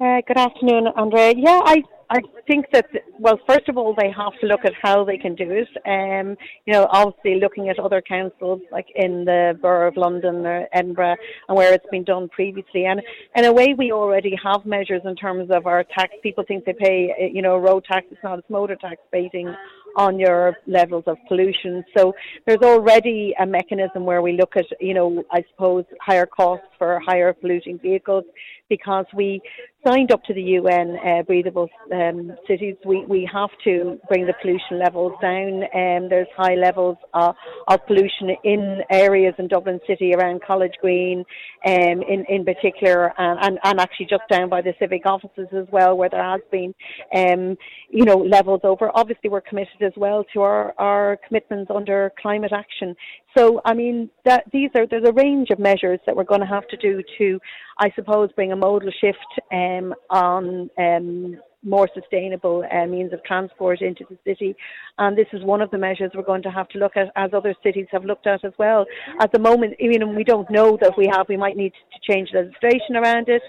Uh, 0.00 0.20
good 0.26 0.36
afternoon, 0.36 0.88
Andrea. 0.96 1.32
Yeah, 1.36 1.60
I 1.64 1.82
I 2.12 2.20
think 2.46 2.66
that, 2.74 2.84
well, 3.18 3.40
first 3.48 3.70
of 3.70 3.78
all, 3.78 3.94
they 3.94 4.10
have 4.10 4.38
to 4.42 4.46
look 4.46 4.66
at 4.66 4.74
how 4.82 5.02
they 5.02 5.16
can 5.16 5.34
do 5.34 5.50
it. 5.50 5.68
Um, 5.86 6.36
you 6.66 6.74
know, 6.74 6.86
obviously 6.90 7.40
looking 7.40 7.70
at 7.70 7.78
other 7.78 8.02
councils 8.02 8.60
like 8.70 8.88
in 8.94 9.24
the 9.24 9.58
Borough 9.62 9.88
of 9.88 9.96
London 9.96 10.44
or 10.44 10.68
Edinburgh 10.74 11.16
and 11.48 11.56
where 11.56 11.72
it's 11.72 11.86
been 11.90 12.04
done 12.04 12.28
previously. 12.28 12.84
And 12.84 13.00
in 13.34 13.46
a 13.46 13.52
way, 13.52 13.72
we 13.72 13.92
already 13.92 14.38
have 14.44 14.66
measures 14.66 15.00
in 15.06 15.16
terms 15.16 15.48
of 15.50 15.66
our 15.66 15.84
tax. 15.84 16.12
People 16.22 16.44
think 16.46 16.66
they 16.66 16.74
pay, 16.74 17.30
you 17.32 17.40
know, 17.40 17.56
road 17.56 17.86
tax. 17.90 18.04
It's 18.10 18.22
not, 18.22 18.40
it's 18.40 18.50
motor 18.50 18.76
tax 18.76 19.00
basing 19.10 19.54
on 19.96 20.18
your 20.18 20.56
levels 20.66 21.04
of 21.06 21.16
pollution. 21.28 21.84
So 21.96 22.14
there's 22.46 22.62
already 22.62 23.34
a 23.40 23.46
mechanism 23.46 24.04
where 24.04 24.20
we 24.20 24.32
look 24.32 24.56
at, 24.56 24.66
you 24.80 24.94
know, 24.94 25.24
I 25.30 25.44
suppose 25.50 25.84
higher 26.00 26.26
costs 26.26 26.66
for 26.78 27.00
higher 27.00 27.32
polluting 27.32 27.78
vehicles 27.78 28.24
because 28.68 29.06
we 29.14 29.40
signed 29.86 30.12
up 30.12 30.22
to 30.24 30.34
the 30.34 30.42
UN 30.42 30.96
uh, 31.04 31.22
breathable 31.22 31.68
um, 31.92 32.32
cities. 32.46 32.76
We, 32.84 33.04
we 33.06 33.28
have 33.32 33.50
to 33.64 33.98
bring 34.08 34.26
the 34.26 34.34
pollution 34.40 34.78
levels 34.78 35.12
down. 35.20 35.62
Um, 35.74 36.08
there's 36.08 36.28
high 36.36 36.54
levels 36.54 36.96
of, 37.14 37.34
of 37.68 37.84
pollution 37.86 38.36
in 38.44 38.82
areas 38.90 39.34
in 39.38 39.48
Dublin 39.48 39.80
City 39.86 40.14
around 40.14 40.42
College 40.46 40.74
Green, 40.80 41.24
um, 41.66 42.02
in, 42.08 42.24
in 42.28 42.44
particular, 42.44 43.12
and, 43.18 43.38
and, 43.42 43.58
and 43.64 43.80
actually 43.80 44.06
just 44.06 44.22
down 44.30 44.48
by 44.48 44.60
the 44.60 44.74
civic 44.78 45.04
offices 45.04 45.48
as 45.52 45.66
well, 45.72 45.96
where 45.96 46.10
there 46.10 46.22
has 46.22 46.40
been, 46.50 46.74
um, 47.14 47.56
you 47.90 48.04
know, 48.04 48.16
levels 48.16 48.60
over. 48.64 48.90
Obviously, 48.94 49.30
we're 49.30 49.40
committed 49.40 49.82
as 49.82 49.92
well 49.96 50.24
to 50.32 50.42
our, 50.42 50.74
our 50.78 51.18
commitments 51.26 51.70
under 51.74 52.12
climate 52.20 52.52
action. 52.52 52.94
So, 53.36 53.60
I 53.64 53.74
mean, 53.74 54.10
that, 54.24 54.44
these 54.52 54.70
are 54.76 54.86
there's 54.86 55.08
a 55.08 55.12
range 55.12 55.48
of 55.50 55.58
measures 55.58 55.98
that 56.06 56.14
we're 56.14 56.24
going 56.24 56.40
to 56.40 56.46
have 56.46 56.68
to 56.68 56.76
do 56.76 57.02
to, 57.18 57.40
I 57.78 57.90
suppose, 57.96 58.30
bring 58.32 58.52
a 58.52 58.56
modal 58.56 58.90
shift 59.00 59.18
um, 59.50 59.71
on 60.10 60.70
um, 60.78 61.38
more 61.64 61.88
sustainable 61.94 62.64
uh, 62.72 62.86
means 62.86 63.12
of 63.12 63.22
transport 63.24 63.80
into 63.80 64.04
the 64.10 64.18
city. 64.24 64.54
And 64.98 65.16
this 65.16 65.28
is 65.32 65.42
one 65.44 65.62
of 65.62 65.70
the 65.70 65.78
measures 65.78 66.10
we're 66.14 66.22
going 66.32 66.42
to 66.42 66.50
have 66.50 66.68
to 66.70 66.78
look 66.78 66.96
at, 66.96 67.08
as 67.14 67.30
other 67.32 67.54
cities 67.62 67.86
have 67.92 68.04
looked 68.04 68.26
at 68.26 68.44
as 68.44 68.52
well. 68.58 68.84
At 69.20 69.30
the 69.32 69.38
moment, 69.38 69.76
you 69.78 69.98
know, 69.98 70.08
we 70.08 70.24
don't 70.24 70.50
know 70.50 70.76
that 70.80 70.96
we 70.96 71.06
have. 71.14 71.28
We 71.28 71.36
might 71.36 71.56
need 71.56 71.72
to 71.94 72.12
change 72.12 72.30
legislation 72.32 72.96
around 72.96 73.28
it. 73.28 73.42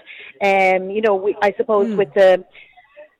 Um, 0.50 0.90
you 0.90 1.02
know, 1.02 1.16
we, 1.16 1.36
I 1.42 1.52
suppose 1.56 1.88
mm. 1.88 1.96
with 1.96 2.14
the 2.14 2.44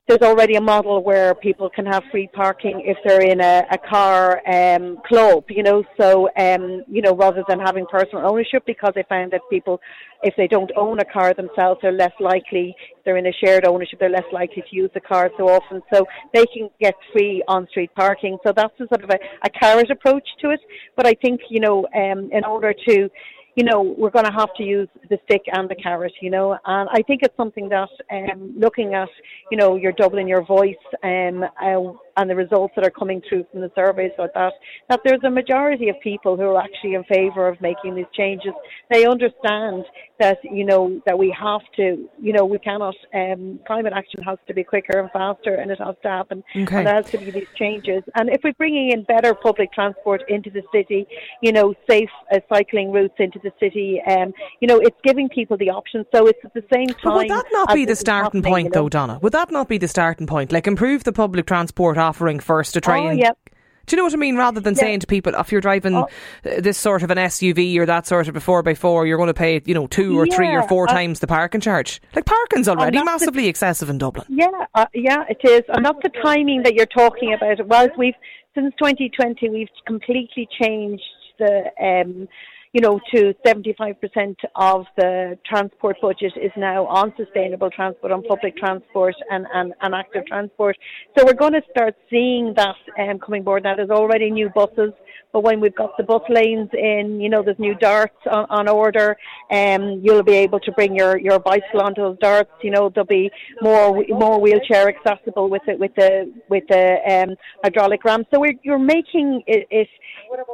there's 0.06 0.20
already 0.20 0.56
a 0.56 0.60
model 0.60 1.02
where 1.02 1.34
people 1.34 1.70
can 1.70 1.86
have 1.86 2.02
free 2.10 2.28
parking 2.34 2.82
if 2.84 2.98
they're 3.06 3.22
in 3.22 3.40
a, 3.40 3.62
a 3.70 3.78
car 3.78 4.42
um, 4.46 4.98
club, 5.06 5.44
you 5.48 5.62
know, 5.62 5.82
so, 5.98 6.28
um, 6.36 6.82
you 6.88 7.00
know, 7.00 7.16
rather 7.16 7.42
than 7.48 7.58
having 7.58 7.86
personal 7.86 8.26
ownership 8.26 8.62
because 8.66 8.92
they 8.94 9.04
found 9.08 9.32
that 9.32 9.40
people, 9.48 9.80
if 10.22 10.34
they 10.36 10.46
don't 10.46 10.70
own 10.76 11.00
a 11.00 11.04
car 11.06 11.32
themselves, 11.32 11.80
they're 11.80 11.90
less 11.90 12.12
likely, 12.20 12.76
they're 13.06 13.16
in 13.16 13.26
a 13.26 13.32
shared 13.32 13.66
ownership, 13.66 13.98
they're 13.98 14.10
less 14.10 14.30
likely 14.30 14.62
to 14.68 14.76
use 14.76 14.90
the 14.92 15.00
car 15.00 15.30
so 15.38 15.48
often. 15.48 15.80
So 15.90 16.04
they 16.34 16.44
can 16.46 16.68
get 16.78 16.94
free 17.14 17.42
on-street 17.48 17.94
parking. 17.96 18.36
So 18.46 18.52
that's 18.54 18.74
a 18.80 18.86
sort 18.88 19.04
of 19.04 19.10
a, 19.10 19.18
a 19.42 19.50
carrot 19.58 19.90
approach 19.90 20.28
to 20.42 20.50
it. 20.50 20.60
But 20.96 21.06
I 21.06 21.14
think, 21.14 21.40
you 21.48 21.60
know, 21.60 21.86
um, 21.94 22.28
in 22.30 22.44
order 22.44 22.74
to, 22.88 23.08
you 23.56 23.64
know, 23.64 23.82
we're 23.82 24.10
going 24.10 24.24
to 24.24 24.32
have 24.32 24.52
to 24.56 24.64
use 24.64 24.88
the 25.10 25.18
stick 25.24 25.42
and 25.52 25.68
the 25.68 25.74
carrot, 25.76 26.12
you 26.20 26.30
know, 26.30 26.58
and 26.64 26.88
I 26.92 27.02
think 27.02 27.22
it's 27.22 27.36
something 27.36 27.68
that, 27.68 27.88
um, 28.10 28.54
looking 28.58 28.94
at, 28.94 29.08
you 29.50 29.56
know, 29.56 29.76
your 29.76 29.92
Dublin 29.92 30.26
your 30.26 30.44
voice, 30.44 30.74
um, 31.02 31.44
uh, 31.62 31.92
and 32.16 32.30
the 32.30 32.34
results 32.34 32.72
that 32.76 32.84
are 32.84 32.90
coming 32.90 33.22
through 33.28 33.44
from 33.50 33.60
the 33.60 33.70
surveys 33.74 34.12
about 34.14 34.34
that, 34.34 34.52
that 34.88 35.00
there's 35.04 35.22
a 35.24 35.30
majority 35.30 35.88
of 35.88 35.96
people 36.00 36.36
who 36.36 36.42
are 36.42 36.60
actually 36.60 36.94
in 36.94 37.04
favour 37.04 37.48
of 37.48 37.60
making 37.60 37.94
these 37.94 38.06
changes. 38.14 38.52
They 38.90 39.06
understand 39.06 39.84
that, 40.20 40.38
you 40.44 40.64
know, 40.64 41.00
that 41.06 41.18
we 41.18 41.34
have 41.38 41.62
to, 41.76 42.08
you 42.20 42.32
know, 42.32 42.44
we 42.44 42.58
cannot, 42.58 42.94
um, 43.14 43.58
climate 43.66 43.92
action 43.94 44.22
has 44.22 44.38
to 44.46 44.54
be 44.54 44.62
quicker 44.62 44.98
and 44.98 45.10
faster 45.10 45.54
and 45.54 45.70
it 45.70 45.78
has 45.80 45.96
to 46.02 46.08
happen. 46.08 46.44
Okay. 46.54 46.76
And 46.76 46.86
there 46.86 46.94
has 46.94 47.10
to 47.10 47.18
be 47.18 47.30
these 47.30 47.48
changes. 47.56 48.02
And 48.14 48.30
if 48.30 48.40
we're 48.44 48.52
bringing 48.54 48.92
in 48.92 49.02
better 49.04 49.34
public 49.34 49.72
transport 49.72 50.22
into 50.28 50.50
the 50.50 50.62
city, 50.72 51.06
you 51.42 51.52
know, 51.52 51.74
safe 51.88 52.10
uh, 52.32 52.38
cycling 52.48 52.92
routes 52.92 53.14
into 53.18 53.40
the 53.42 53.52
city, 53.58 54.00
um, 54.08 54.32
you 54.60 54.68
know, 54.68 54.78
it's 54.78 54.96
giving 55.02 55.28
people 55.28 55.56
the 55.56 55.70
option. 55.70 56.04
So 56.14 56.26
it's 56.26 56.38
at 56.44 56.54
the 56.54 56.64
same 56.72 56.88
time. 56.88 56.96
But 57.02 57.14
would 57.16 57.30
that 57.30 57.46
not 57.50 57.74
be 57.74 57.84
the 57.84 57.96
starting 57.96 58.42
point, 58.42 58.72
though, 58.72 58.88
Donna? 58.88 59.18
Would 59.22 59.32
that 59.32 59.50
not 59.50 59.68
be 59.68 59.78
the 59.78 59.88
starting 59.88 60.26
point? 60.26 60.52
Like 60.52 60.66
improve 60.66 61.04
the 61.04 61.12
public 61.12 61.46
transport 61.46 61.96
offering 62.04 62.40
first 62.40 62.74
to 62.74 62.80
try 62.80 63.00
oh, 63.00 63.08
and. 63.08 63.18
Yep. 63.18 63.38
Do 63.86 63.94
you 63.94 63.98
know 63.98 64.04
what 64.04 64.14
I 64.14 64.16
mean? 64.16 64.36
Rather 64.36 64.60
than 64.60 64.72
Yeah. 64.74 64.80
saying 64.80 65.00
to 65.00 65.06
people, 65.06 65.34
if 65.34 65.52
you're 65.52 65.60
driving 65.60 65.94
Oh. 65.94 66.08
this 66.42 66.78
sort 66.78 67.02
of 67.02 67.10
an 67.10 67.18
SUV 67.18 67.76
or 67.78 67.84
that 67.84 68.06
sort 68.06 68.28
of 68.28 68.34
a 68.36 68.40
4x4, 68.40 69.06
you're 69.06 69.18
going 69.18 69.26
to 69.26 69.34
pay, 69.34 69.60
you 69.66 69.74
know, 69.74 69.86
two 69.86 70.18
or 70.18 70.26
three 70.26 70.48
or 70.48 70.62
four 70.68 70.88
uh, 70.88 70.92
times 70.92 71.20
the 71.20 71.26
parking 71.26 71.60
charge. 71.60 72.00
Like, 72.14 72.24
parking's 72.24 72.66
already 72.66 72.96
that's 72.96 73.04
the- 73.04 73.10
massively 73.26 73.46
excessive 73.46 73.90
in 73.90 73.98
Dublin. 73.98 74.24
Yeah, 74.30 74.46
uh, 74.74 74.86
yeah, 74.94 75.24
it 75.28 75.46
is, 75.46 75.62
and 75.68 75.84
that's 75.84 75.98
the 76.02 76.08
timing 76.24 76.62
that 76.62 76.72
you're 76.74 76.86
talking 76.86 77.34
about. 77.34 77.66
Whilst 77.66 77.98
we've 77.98 78.14
since 78.54 78.72
2020, 78.78 79.50
we've 79.50 79.68
completely 79.86 80.48
changed 80.62 81.02
the, 81.38 81.64
um, 81.82 82.26
you 82.74 82.80
know, 82.80 82.98
to 83.14 83.32
75% 83.46 84.34
of 84.56 84.84
the 84.96 85.38
transport 85.46 85.96
budget 86.02 86.32
is 86.36 86.50
now 86.56 86.86
on 86.86 87.14
sustainable 87.16 87.70
transport, 87.70 88.10
on 88.10 88.24
public 88.24 88.56
transport, 88.56 89.14
and 89.30 89.46
and, 89.54 89.72
and 89.80 89.94
active 89.94 90.26
transport. 90.26 90.76
So 91.16 91.24
we're 91.24 91.34
going 91.34 91.52
to 91.52 91.62
start 91.70 91.94
seeing 92.10 92.52
that 92.56 92.74
um, 92.98 93.20
coming 93.20 93.44
board. 93.44 93.62
Now 93.62 93.76
there's 93.76 93.90
already 93.90 94.28
new 94.28 94.50
buses. 94.50 94.92
But 95.32 95.42
when 95.42 95.60
we've 95.60 95.74
got 95.74 95.96
the 95.96 96.04
bus 96.04 96.22
lanes 96.28 96.70
in, 96.74 97.20
you 97.20 97.28
know, 97.28 97.42
there's 97.42 97.58
new 97.58 97.74
DARTs 97.74 98.14
on, 98.30 98.46
on 98.50 98.68
order. 98.68 99.16
Um, 99.50 100.00
you'll 100.00 100.22
be 100.22 100.34
able 100.34 100.60
to 100.60 100.70
bring 100.70 100.94
your, 100.94 101.18
your 101.18 101.40
bicycle 101.40 101.80
onto 101.80 102.02
those 102.02 102.18
DARTs. 102.20 102.52
You 102.62 102.70
know, 102.70 102.88
there'll 102.88 103.04
be 103.04 103.32
more 103.60 104.04
more 104.10 104.40
wheelchair 104.40 104.88
accessible 104.88 105.48
with 105.50 105.62
it 105.66 105.76
with 105.76 105.92
the 105.96 106.32
with 106.48 106.62
the 106.68 106.98
um, 107.10 107.34
hydraulic 107.64 108.04
ramp. 108.04 108.28
So 108.32 108.38
we're 108.38 108.54
you're 108.62 108.78
making 108.78 109.42
it, 109.48 109.66
it 109.72 109.88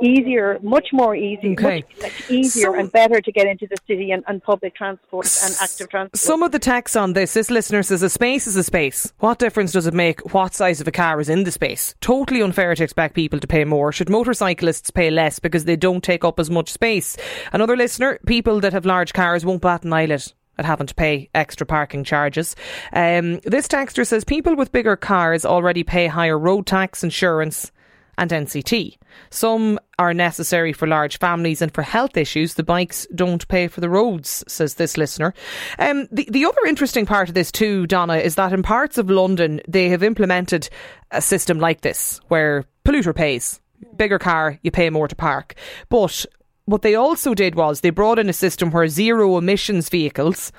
easier, 0.02 0.58
much 0.62 0.88
more 0.92 1.14
easy, 1.14 1.52
Okay. 1.52 1.84
much 2.00 2.09
like, 2.20 2.30
easier 2.30 2.72
So- 2.72 2.74
and 2.74 2.90
better 2.92 3.20
to 3.20 3.32
get 3.32 3.46
into 3.46 3.66
the 3.66 3.76
city 3.86 4.10
and, 4.10 4.24
and 4.26 4.42
public 4.42 4.74
transport 4.74 5.26
and 5.44 5.54
active 5.60 5.88
transport. 5.88 6.16
Some 6.16 6.42
of 6.42 6.52
the 6.52 6.58
text 6.58 6.96
on 6.96 7.12
this, 7.12 7.34
this 7.34 7.50
listener 7.50 7.82
says 7.82 8.02
a 8.02 8.10
space 8.10 8.46
is 8.46 8.56
a 8.56 8.64
space. 8.64 9.12
What 9.18 9.38
difference 9.38 9.72
does 9.72 9.86
it 9.86 9.94
make 9.94 10.32
what 10.34 10.54
size 10.54 10.80
of 10.80 10.88
a 10.88 10.92
car 10.92 11.20
is 11.20 11.28
in 11.28 11.44
the 11.44 11.50
space? 11.50 11.94
Totally 12.00 12.42
unfair 12.42 12.74
to 12.74 12.84
expect 12.84 13.14
people 13.14 13.38
to 13.40 13.46
pay 13.46 13.64
more. 13.64 13.92
Should 13.92 14.10
motorcyclists 14.10 14.90
pay 14.90 15.10
less 15.10 15.38
because 15.38 15.64
they 15.64 15.76
don't 15.76 16.02
take 16.04 16.24
up 16.24 16.38
as 16.40 16.50
much 16.50 16.70
space? 16.72 17.16
Another 17.52 17.76
listener, 17.76 18.18
people 18.26 18.60
that 18.60 18.72
have 18.72 18.86
large 18.86 19.12
cars 19.12 19.44
won't 19.44 19.62
bat 19.62 19.84
an 19.84 19.92
eyelid 19.92 20.32
at 20.58 20.64
having 20.66 20.86
to 20.86 20.94
pay 20.94 21.30
extra 21.34 21.66
parking 21.66 22.04
charges. 22.04 22.54
Um, 22.92 23.40
this 23.40 23.66
texter 23.66 24.06
says 24.06 24.24
people 24.24 24.54
with 24.56 24.72
bigger 24.72 24.96
cars 24.96 25.46
already 25.46 25.82
pay 25.82 26.06
higher 26.06 26.38
road 26.38 26.66
tax, 26.66 27.02
insurance, 27.02 27.72
and 28.20 28.30
NCT. 28.30 28.98
Some 29.30 29.80
are 29.98 30.12
necessary 30.12 30.74
for 30.74 30.86
large 30.86 31.18
families 31.18 31.62
and 31.62 31.72
for 31.72 31.82
health 31.82 32.18
issues. 32.18 32.54
The 32.54 32.62
bikes 32.62 33.06
don't 33.14 33.48
pay 33.48 33.66
for 33.66 33.80
the 33.80 33.88
roads, 33.88 34.44
says 34.46 34.74
this 34.74 34.98
listener. 34.98 35.32
Um, 35.78 36.06
the, 36.12 36.28
the 36.30 36.44
other 36.44 36.66
interesting 36.68 37.06
part 37.06 37.28
of 37.30 37.34
this, 37.34 37.50
too, 37.50 37.86
Donna, 37.86 38.16
is 38.16 38.34
that 38.34 38.52
in 38.52 38.62
parts 38.62 38.98
of 38.98 39.08
London, 39.08 39.62
they 39.66 39.88
have 39.88 40.02
implemented 40.02 40.68
a 41.10 41.22
system 41.22 41.58
like 41.58 41.80
this 41.80 42.20
where 42.28 42.66
polluter 42.84 43.14
pays. 43.14 43.58
Bigger 43.96 44.18
car, 44.18 44.58
you 44.62 44.70
pay 44.70 44.90
more 44.90 45.08
to 45.08 45.16
park. 45.16 45.54
But 45.88 46.26
what 46.66 46.82
they 46.82 46.94
also 46.94 47.32
did 47.32 47.54
was 47.54 47.80
they 47.80 47.90
brought 47.90 48.18
in 48.18 48.28
a 48.28 48.34
system 48.34 48.70
where 48.70 48.86
zero 48.86 49.38
emissions 49.38 49.88
vehicles 49.88 50.52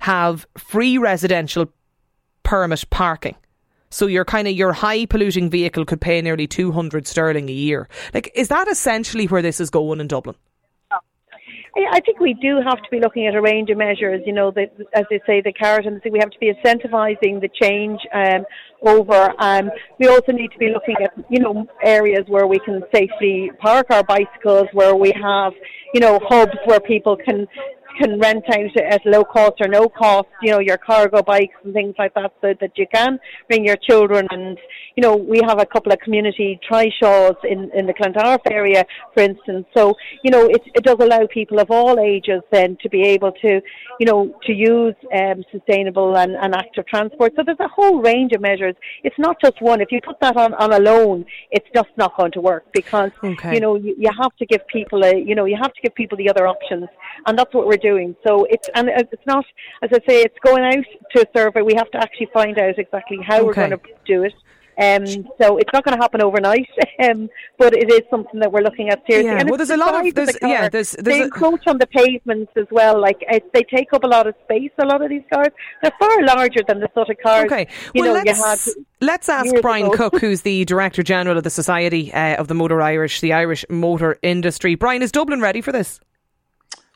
have 0.00 0.44
free 0.58 0.98
residential 0.98 1.72
permit 2.42 2.84
parking. 2.90 3.36
So 3.90 4.06
your 4.06 4.24
kind 4.24 4.48
of 4.48 4.54
your 4.54 4.72
high 4.72 5.06
polluting 5.06 5.50
vehicle 5.50 5.84
could 5.84 6.00
pay 6.00 6.20
nearly 6.20 6.46
200 6.46 7.06
sterling 7.06 7.48
a 7.48 7.52
year. 7.52 7.88
Like 8.12 8.30
is 8.34 8.48
that 8.48 8.68
essentially 8.68 9.26
where 9.26 9.42
this 9.42 9.60
is 9.60 9.70
going 9.70 10.00
in 10.00 10.08
Dublin? 10.08 10.36
I 11.92 12.00
think 12.00 12.20
we 12.20 12.32
do 12.34 12.60
have 12.64 12.82
to 12.82 12.90
be 12.90 13.00
looking 13.00 13.26
at 13.26 13.34
a 13.34 13.40
range 13.40 13.68
of 13.68 13.76
measures. 13.76 14.22
You 14.24 14.32
know, 14.32 14.50
the, 14.50 14.70
as 14.94 15.04
they 15.10 15.20
say, 15.26 15.42
the 15.42 15.52
carrot 15.52 15.86
and 15.86 16.00
the. 16.02 16.10
We 16.10 16.18
have 16.20 16.30
to 16.30 16.38
be 16.38 16.50
incentivising 16.52 17.40
the 17.40 17.50
change 17.60 18.00
um, 18.14 18.44
over. 18.82 19.34
Um, 19.38 19.70
we 19.98 20.08
also 20.08 20.32
need 20.32 20.52
to 20.52 20.58
be 20.58 20.70
looking 20.72 20.96
at, 21.02 21.12
you 21.28 21.40
know, 21.40 21.66
areas 21.82 22.24
where 22.28 22.46
we 22.46 22.58
can 22.60 22.82
safely 22.94 23.50
park 23.58 23.86
our 23.90 24.02
bicycles, 24.04 24.68
where 24.72 24.94
we 24.94 25.12
have, 25.22 25.52
you 25.92 26.00
know, 26.00 26.18
hubs 26.28 26.56
where 26.64 26.80
people 26.80 27.16
can 27.16 27.46
can 27.98 28.18
rent 28.18 28.44
out 28.50 28.76
at 28.76 29.04
low 29.04 29.24
cost 29.24 29.54
or 29.60 29.68
no 29.68 29.88
cost, 29.88 30.28
you 30.42 30.50
know, 30.50 30.58
your 30.60 30.78
cargo 30.78 31.22
bikes 31.22 31.54
and 31.64 31.72
things 31.72 31.94
like 31.98 32.14
that 32.14 32.32
so 32.40 32.54
that 32.60 32.72
you 32.76 32.86
can 32.92 33.18
bring 33.48 33.64
your 33.64 33.76
children 33.88 34.26
and, 34.30 34.58
you 34.96 35.02
know, 35.02 35.16
we 35.16 35.40
have 35.46 35.60
a 35.60 35.66
couple 35.66 35.92
of 35.92 35.98
community 36.00 36.58
trishaws 36.70 37.36
in, 37.44 37.70
in 37.74 37.86
the 37.86 37.94
Clontarf 37.94 38.40
area, 38.50 38.84
for 39.14 39.22
instance. 39.22 39.66
So, 39.76 39.94
you 40.22 40.30
know, 40.30 40.46
it, 40.46 40.62
it 40.74 40.84
does 40.84 40.96
allow 41.00 41.26
people 41.32 41.58
of 41.58 41.70
all 41.70 41.98
ages 41.98 42.42
then 42.52 42.76
to 42.82 42.88
be 42.88 43.02
able 43.02 43.32
to, 43.32 43.60
you 44.00 44.06
know, 44.06 44.38
to 44.44 44.52
use 44.52 44.94
um, 45.14 45.42
sustainable 45.50 46.16
and, 46.16 46.32
and 46.36 46.54
active 46.54 46.86
transport. 46.86 47.32
So 47.36 47.42
there's 47.44 47.60
a 47.60 47.68
whole 47.68 48.00
range 48.00 48.32
of 48.32 48.40
measures. 48.40 48.74
It's 49.04 49.18
not 49.18 49.36
just 49.42 49.60
one. 49.60 49.80
If 49.80 49.90
you 49.90 50.00
put 50.04 50.20
that 50.20 50.36
on, 50.36 50.54
on 50.54 50.72
a 50.72 50.78
loan, 50.78 51.24
it's 51.50 51.66
just 51.74 51.88
not 51.96 52.16
going 52.16 52.32
to 52.32 52.40
work 52.40 52.64
because, 52.72 53.10
Okay. 53.22 53.54
you 53.54 53.60
know, 53.60 53.76
you, 53.76 53.94
you 53.98 54.10
have 54.20 54.34
to 54.36 54.46
give 54.46 54.66
people 54.66 55.04
a, 55.04 55.16
you 55.16 55.34
know, 55.34 55.44
you 55.46 55.56
have 55.60 55.72
to 55.72 55.80
give 55.82 55.94
people 55.94 56.16
the 56.18 56.28
other 56.28 56.46
options. 56.46 56.88
And 57.26 57.38
that's 57.38 57.52
what 57.54 57.66
we're 57.66 57.76
doing. 57.76 57.85
So 58.26 58.46
it's, 58.50 58.68
and 58.74 58.88
it's 58.88 59.26
not, 59.26 59.44
as 59.82 59.90
I 59.92 59.98
say, 60.08 60.22
it's 60.22 60.38
going 60.44 60.64
out 60.64 60.84
to 61.14 61.20
a 61.22 61.38
survey. 61.38 61.62
We 61.62 61.74
have 61.74 61.90
to 61.92 61.98
actually 61.98 62.28
find 62.32 62.58
out 62.58 62.78
exactly 62.78 63.18
how 63.26 63.44
we're 63.44 63.54
going 63.54 63.70
to 63.70 63.80
do 64.06 64.24
it. 64.24 64.34
Um, 64.78 65.06
so 65.40 65.56
it's 65.56 65.70
not 65.72 65.84
going 65.84 65.96
to 65.96 66.02
happen 66.02 66.20
overnight, 66.20 66.68
um, 67.02 67.30
but 67.56 67.72
it 67.74 67.90
is 67.90 68.02
something 68.10 68.40
that 68.40 68.52
we're 68.52 68.60
looking 68.60 68.90
at 68.90 69.02
seriously. 69.08 69.30
Yeah, 69.32 69.38
And 69.40 69.48
well, 69.48 69.56
there's 69.56 69.70
a 69.70 69.76
lot 69.78 69.94
of- 70.06 70.14
there's- 70.14 70.36
the 70.38 70.46
yeah, 70.46 70.68
there's- 70.68 70.94
there's 70.98 71.04
they 71.16 71.20
a- 71.22 71.24
encroach 71.24 71.66
on 71.66 71.78
the 71.78 71.86
pavements 71.86 72.52
as 72.56 72.66
well. 72.70 73.00
Like 73.00 73.16
it, 73.22 73.50
they 73.54 73.62
take 73.62 73.94
up 73.94 74.04
a 74.04 74.06
lot 74.06 74.26
of 74.26 74.34
space. 74.44 74.70
A 74.78 74.84
lot 74.84 75.00
of 75.00 75.08
these 75.08 75.22
cars, 75.32 75.48
they're 75.80 75.92
far 75.98 76.22
larger 76.24 76.60
than 76.68 76.80
the 76.80 76.90
sort 76.92 77.08
of 77.08 77.16
cars. 77.22 77.46
Okay, 77.46 77.68
you 77.94 78.02
well 78.02 78.16
know, 78.16 78.22
let's 78.26 78.76
let's 79.00 79.30
ask 79.30 79.54
Brian 79.62 79.86
ago. 79.86 79.96
Cooke, 80.10 80.20
who's 80.20 80.42
the 80.42 80.66
director 80.66 81.02
general 81.02 81.38
of 81.38 81.44
the 81.44 81.48
Society 81.48 82.12
uh, 82.12 82.36
of 82.36 82.48
the 82.48 82.54
Motor 82.54 82.82
Irish, 82.82 83.22
the 83.22 83.32
Irish 83.32 83.64
motor 83.70 84.18
industry. 84.20 84.74
Brian, 84.74 85.00
is 85.00 85.10
Dublin 85.10 85.40
ready 85.40 85.62
for 85.62 85.72
this? 85.72 86.00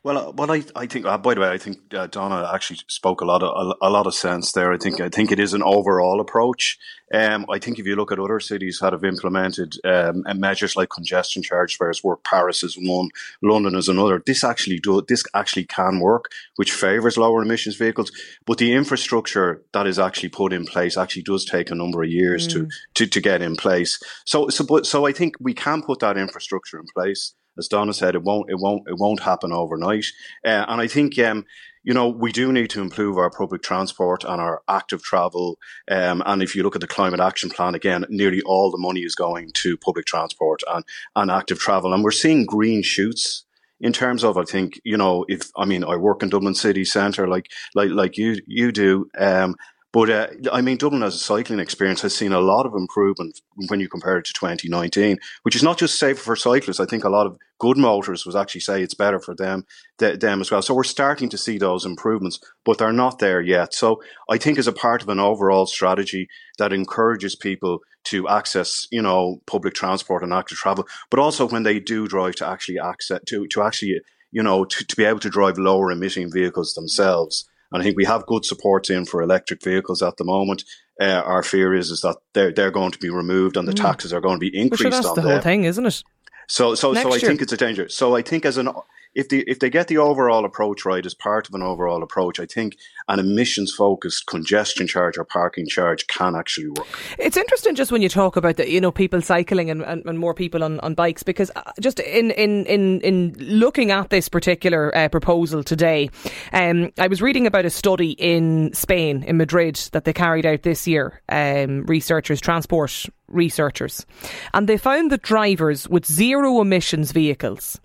Well, 0.03 0.17
uh, 0.17 0.33
well, 0.33 0.51
I, 0.51 0.63
I 0.75 0.87
think. 0.87 1.05
Uh, 1.05 1.19
by 1.19 1.35
the 1.35 1.43
way, 1.43 1.51
I 1.51 1.59
think 1.59 1.93
uh, 1.93 2.07
Donna 2.07 2.51
actually 2.55 2.81
spoke 2.89 3.21
a 3.21 3.27
lot 3.27 3.43
of 3.43 3.51
a, 3.55 3.87
a 3.87 3.91
lot 3.91 4.07
of 4.07 4.15
sense 4.15 4.53
there. 4.53 4.73
I 4.73 4.79
think 4.79 4.99
I 4.99 5.11
think 5.11 5.31
it 5.31 5.39
is 5.39 5.53
an 5.53 5.63
overall 5.63 6.21
approach. 6.21 6.79
Um, 7.13 7.45
I 7.51 7.59
think 7.59 7.79
if 7.79 7.85
you 7.85 7.97
look 7.97 8.11
at 8.11 8.19
other 8.19 8.41
cities 8.41 8.79
that 8.81 8.95
have 8.95 9.05
implemented 9.05 9.75
um, 9.85 10.25
measures 10.37 10.75
like 10.75 10.89
congestion 10.89 11.43
charge, 11.43 11.77
whereas 11.77 12.03
work 12.03 12.25
Paris 12.25 12.63
is 12.63 12.79
one, 12.81 13.11
London 13.43 13.75
is 13.75 13.91
another. 13.91 14.23
This 14.25 14.43
actually 14.43 14.79
do 14.79 15.03
this 15.07 15.23
actually 15.35 15.65
can 15.65 16.01
work, 16.01 16.31
which 16.57 16.73
favours 16.73 17.19
lower 17.19 17.43
emissions 17.43 17.77
vehicles. 17.77 18.11
But 18.47 18.57
the 18.57 18.73
infrastructure 18.73 19.63
that 19.75 19.87
is 19.87 19.99
actually 19.99 20.31
put 20.31 20.55
in 20.55 20.65
place 20.65 20.97
actually 20.97 21.25
does 21.25 21.45
take 21.45 21.71
a 21.71 21.75
number 21.75 22.03
of 22.03 22.09
years 22.09 22.47
to, 22.49 22.71
to 22.95 23.07
to 23.07 23.21
get 23.21 23.43
in 23.43 23.55
place. 23.55 24.01
So 24.25 24.49
so 24.49 24.65
but 24.65 24.87
so 24.87 25.07
I 25.07 25.13
think 25.13 25.35
we 25.41 25.53
can 25.53 25.83
put 25.83 25.99
that 25.99 26.17
infrastructure 26.17 26.79
in 26.79 26.87
place 26.95 27.35
as 27.59 27.69
Donna 27.69 27.93
said, 27.93 28.15
it 28.15 28.23
won't, 28.23 28.51
it 28.51 28.59
won't, 28.59 28.89
it 28.89 28.97
won't 28.99 29.21
happen 29.21 29.53
overnight. 29.53 30.07
Uh, 30.45 30.65
and 30.69 30.81
I 30.81 30.87
think, 30.87 31.19
um, 31.19 31.45
you 31.83 31.95
know, 31.95 32.09
we 32.09 32.31
do 32.31 32.53
need 32.53 32.71
to 32.71 32.83
improve 32.83 33.17
our 33.17 33.31
public 33.31 33.63
transport 33.63 34.23
and 34.25 34.41
our 34.41 34.63
active 34.69 35.03
travel. 35.03 35.59
Um, 35.91 36.23
and 36.27 36.43
if 36.43 36.55
you 36.55 36.63
look 36.63 36.75
at 36.75 36.81
the 36.81 36.87
climate 36.87 37.21
action 37.21 37.49
plan 37.51 37.75
again, 37.75 38.05
nearly 38.09 38.43
all 38.43 38.71
the 38.71 38.79
money 38.79 39.01
is 39.01 39.15
going 39.15 39.51
to 39.55 39.77
public 39.79 40.05
transport 40.05 40.61
and, 40.71 40.85
and 41.17 41.31
active 41.31 41.59
travel. 41.59 41.95
And 41.95 42.05
we're 42.05 42.11
seeing 42.11 42.45
green 42.45 42.83
shoots 42.83 43.45
in 43.81 43.95
terms 43.95 44.25
of, 44.25 44.37
I 44.37 44.45
think, 44.45 44.79
you 44.85 44.99
know, 44.99 45.25
if, 45.27 45.51
I 45.57 45.65
mean, 45.65 45.85
I 45.85 45.97
work 45.97 46.23
in 46.23 46.29
Dublin 46.29 46.55
city 46.55 46.85
centre 46.85 47.27
like, 47.27 47.47
like, 47.75 47.91
like 47.91 48.19
you, 48.19 48.37
you 48.47 48.73
do. 48.73 49.09
Um, 49.19 49.57
but 49.93 50.09
uh, 50.09 50.29
I 50.53 50.61
mean, 50.61 50.77
Dublin 50.77 51.03
as 51.03 51.17
a 51.17 51.19
cycling 51.19 51.59
experience 51.59 52.01
has 52.03 52.15
seen 52.15 52.33
a 52.33 52.41
lot 52.41 52.65
of 52.65 52.75
improvement 52.75 53.41
when 53.69 53.81
you 53.81 53.89
compare 53.89 54.19
it 54.19 54.25
to 54.27 54.33
2019, 54.33 55.19
which 55.43 55.57
is 55.57 55.65
not 55.65 55.79
just 55.79 55.99
safer 55.99 56.21
for 56.21 56.37
cyclists. 56.37 56.79
I 56.79 56.87
think 56.87 57.03
a 57.03 57.09
lot 57.09 57.27
of 57.27 57.37
good 57.59 57.77
motors 57.77 58.25
would 58.25 58.37
actually 58.37 58.61
say 58.61 58.83
it's 58.83 58.95
better 58.95 59.19
for 59.19 59.35
them, 59.35 59.67
th- 59.99 60.21
them 60.21 60.41
as 60.41 60.51
well. 60.51 60.63
So 60.63 60.75
we're 60.75 60.85
starting 60.85 61.29
to 61.31 61.39
see 61.39 61.59
those 61.59 61.85
improvements, 61.85 62.39
but 62.65 62.79
they're 62.79 62.93
not 62.93 63.19
there 63.19 63.41
yet. 63.41 63.75
So 63.75 64.01
I 64.29 64.39
think 64.39 64.59
as 64.59 64.69
a 64.69 64.73
part 64.73 65.03
of 65.03 65.09
an 65.09 65.19
overall 65.19 65.67
strategy 65.67 66.29
that 66.59 66.73
encourages 66.73 67.35
people 67.35 67.81
to 68.05 68.29
access, 68.29 68.87
you 68.93 69.03
know, 69.03 69.43
public 69.47 69.75
transport 69.75 70.23
and 70.23 70.33
active 70.33 70.59
travel, 70.59 70.87
but 71.11 71.19
also 71.19 71.49
when 71.49 71.65
they 71.65 71.81
do 71.81 72.07
drive 72.07 72.37
to 72.37 72.47
actually 72.47 72.79
access 72.79 73.21
to 73.27 73.49
to 73.49 73.63
actually, 73.63 74.01
you 74.31 74.43
know, 74.43 74.65
to, 74.65 74.87
to 74.87 74.97
be 74.97 75.05
able 75.05 75.21
to 75.21 75.29
drive 75.29 75.59
lower 75.59 75.91
emitting 75.91 76.31
vehicles 76.31 76.75
themselves 76.75 77.45
And 77.73 77.81
I 77.81 77.85
think 77.85 77.97
we 77.97 78.05
have 78.05 78.27
good 78.27 78.45
supports 78.45 78.91
in 78.91 79.05
for 79.05 79.23
electric 79.23 79.63
vehicles 79.63 80.03
at 80.03 80.17
the 80.17 80.25
moment. 80.25 80.65
Uh, 81.01 81.23
our 81.25 81.43
fear 81.43 81.75
is 81.75 81.91
is 81.91 82.01
that 82.03 82.17
they're 82.35 82.53
they're 82.53 82.71
going 82.71 82.91
to 82.91 82.99
be 82.99 83.11
removed 83.11 83.57
and 83.57 83.67
the 83.67 83.73
mm. 83.73 83.83
taxes 83.83 84.13
are 84.13 84.21
going 84.21 84.37
to 84.37 84.51
be 84.51 84.57
increased 84.57 84.83
sure 84.83 84.91
that's 84.91 85.07
on 85.07 85.15
the 85.15 85.23
them. 85.23 85.31
whole 85.31 85.41
thing, 85.41 85.65
isn't 85.65 85.87
it? 85.87 86.03
So 86.49 86.75
so 86.75 86.93
Next 86.93 87.05
so 87.05 87.13
I 87.13 87.17
year. 87.17 87.29
think 87.29 87.43
it's 87.43 87.53
a 87.53 87.57
danger. 87.57 87.89
So 87.89 88.17
I 88.17 88.23
think 88.23 88.45
as 88.45 88.59
an 88.59 88.69
if 89.15 89.29
they 89.29 89.39
if 89.39 89.59
they 89.59 89.71
get 89.71 89.89
the 89.89 89.99
overall 89.99 90.45
approach 90.45 90.85
right 90.85 91.05
as 91.05 91.15
part 91.15 91.49
of 91.49 91.55
an 91.55 91.63
overall 91.63 92.03
approach, 92.03 92.39
I 92.39 92.47
think 92.47 92.77
an 93.09 93.19
emissions 93.19 93.75
focused 93.75 94.27
congestion 94.27 94.87
charge 94.87 95.19
or 95.19 95.25
parking 95.25 95.67
charge 95.67 96.07
can 96.07 96.37
actually 96.37 96.69
work. 96.69 96.87
It's 97.19 97.37
interesting 97.37 97.75
just 97.75 97.91
when 97.91 98.03
you 98.03 98.09
talk 98.09 98.37
about 98.37 98.57
the 98.57 98.71
you 98.71 98.81
know 98.81 98.93
people 98.93 99.21
cycling 99.21 99.71
and, 99.71 99.83
and, 99.83 100.05
and 100.07 100.19
more 100.19 100.35
people 100.35 100.63
on, 100.63 100.79
on 100.81 100.95
bikes 100.95 101.23
because 101.23 101.51
uh, 101.57 101.73
just 101.81 101.99
in 101.99 102.31
in 102.33 102.65
in, 102.67 103.01
in 103.01 103.35
looking 103.39 103.91
at 103.91 104.11
this 104.11 104.29
particular 104.29 104.97
uh, 104.97 105.09
proposal 105.09 105.65
today, 105.65 106.09
um, 106.53 106.91
I 106.99 107.09
was 107.09 107.21
reading 107.21 107.47
about 107.47 107.65
a 107.65 107.71
study 107.71 108.13
in 108.13 108.73
Spain 108.75 109.25
in 109.25 109.37
Madrid 109.37 109.77
that 109.93 110.05
they 110.05 110.13
carried 110.13 110.47
out 110.47 110.63
this 110.63 110.87
year. 110.87 111.21
Um, 111.29 111.85
researchers, 111.87 112.41
transport 112.41 113.07
researchers, 113.27 114.07
and 114.55 114.69
they 114.69 114.77
found 114.77 115.11
that 115.11 115.23
drivers 115.23 115.89
with 115.89 116.07
zero 116.07 116.61
emissions 116.61 117.13
vehicles 117.13 117.81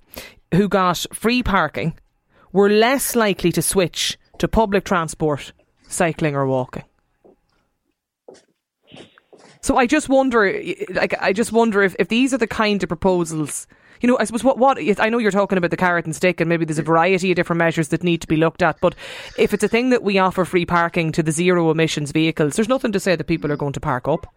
who 0.55 0.67
got 0.67 1.05
free 1.13 1.43
parking 1.43 1.97
were 2.51 2.69
less 2.69 3.15
likely 3.15 3.51
to 3.51 3.61
switch 3.61 4.17
to 4.39 4.47
public 4.47 4.83
transport, 4.83 5.53
cycling, 5.87 6.35
or 6.35 6.47
walking. 6.47 6.83
So 9.61 9.77
I 9.77 9.87
just 9.87 10.09
wonder, 10.09 10.61
like, 10.93 11.15
I 11.19 11.33
just 11.33 11.51
wonder 11.51 11.81
if, 11.81 11.95
if 11.97 12.07
these 12.07 12.33
are 12.33 12.37
the 12.37 12.47
kind 12.47 12.83
of 12.83 12.87
proposals. 12.87 13.65
You 13.99 14.07
know, 14.07 14.17
I 14.19 14.25
suppose 14.25 14.43
what 14.43 14.59
what 14.59 14.77
I 14.99 15.09
know 15.09 15.17
you're 15.17 15.31
talking 15.31 15.57
about 15.57 15.71
the 15.71 15.77
carrot 15.77 16.05
and 16.05 16.15
stick, 16.15 16.39
and 16.39 16.47
maybe 16.47 16.65
there's 16.65 16.77
a 16.77 16.83
variety 16.83 17.31
of 17.31 17.35
different 17.35 17.57
measures 17.57 17.87
that 17.87 18.03
need 18.03 18.21
to 18.21 18.27
be 18.27 18.37
looked 18.37 18.61
at. 18.61 18.79
But 18.79 18.93
if 19.37 19.53
it's 19.53 19.63
a 19.63 19.67
thing 19.67 19.89
that 19.89 20.03
we 20.03 20.19
offer 20.19 20.45
free 20.45 20.65
parking 20.65 21.11
to 21.13 21.23
the 21.23 21.31
zero 21.31 21.71
emissions 21.71 22.11
vehicles, 22.11 22.55
there's 22.55 22.69
nothing 22.69 22.91
to 22.91 22.99
say 22.99 23.15
that 23.15 23.23
people 23.23 23.51
are 23.51 23.57
going 23.57 23.73
to 23.73 23.79
park 23.79 24.07
up. 24.07 24.31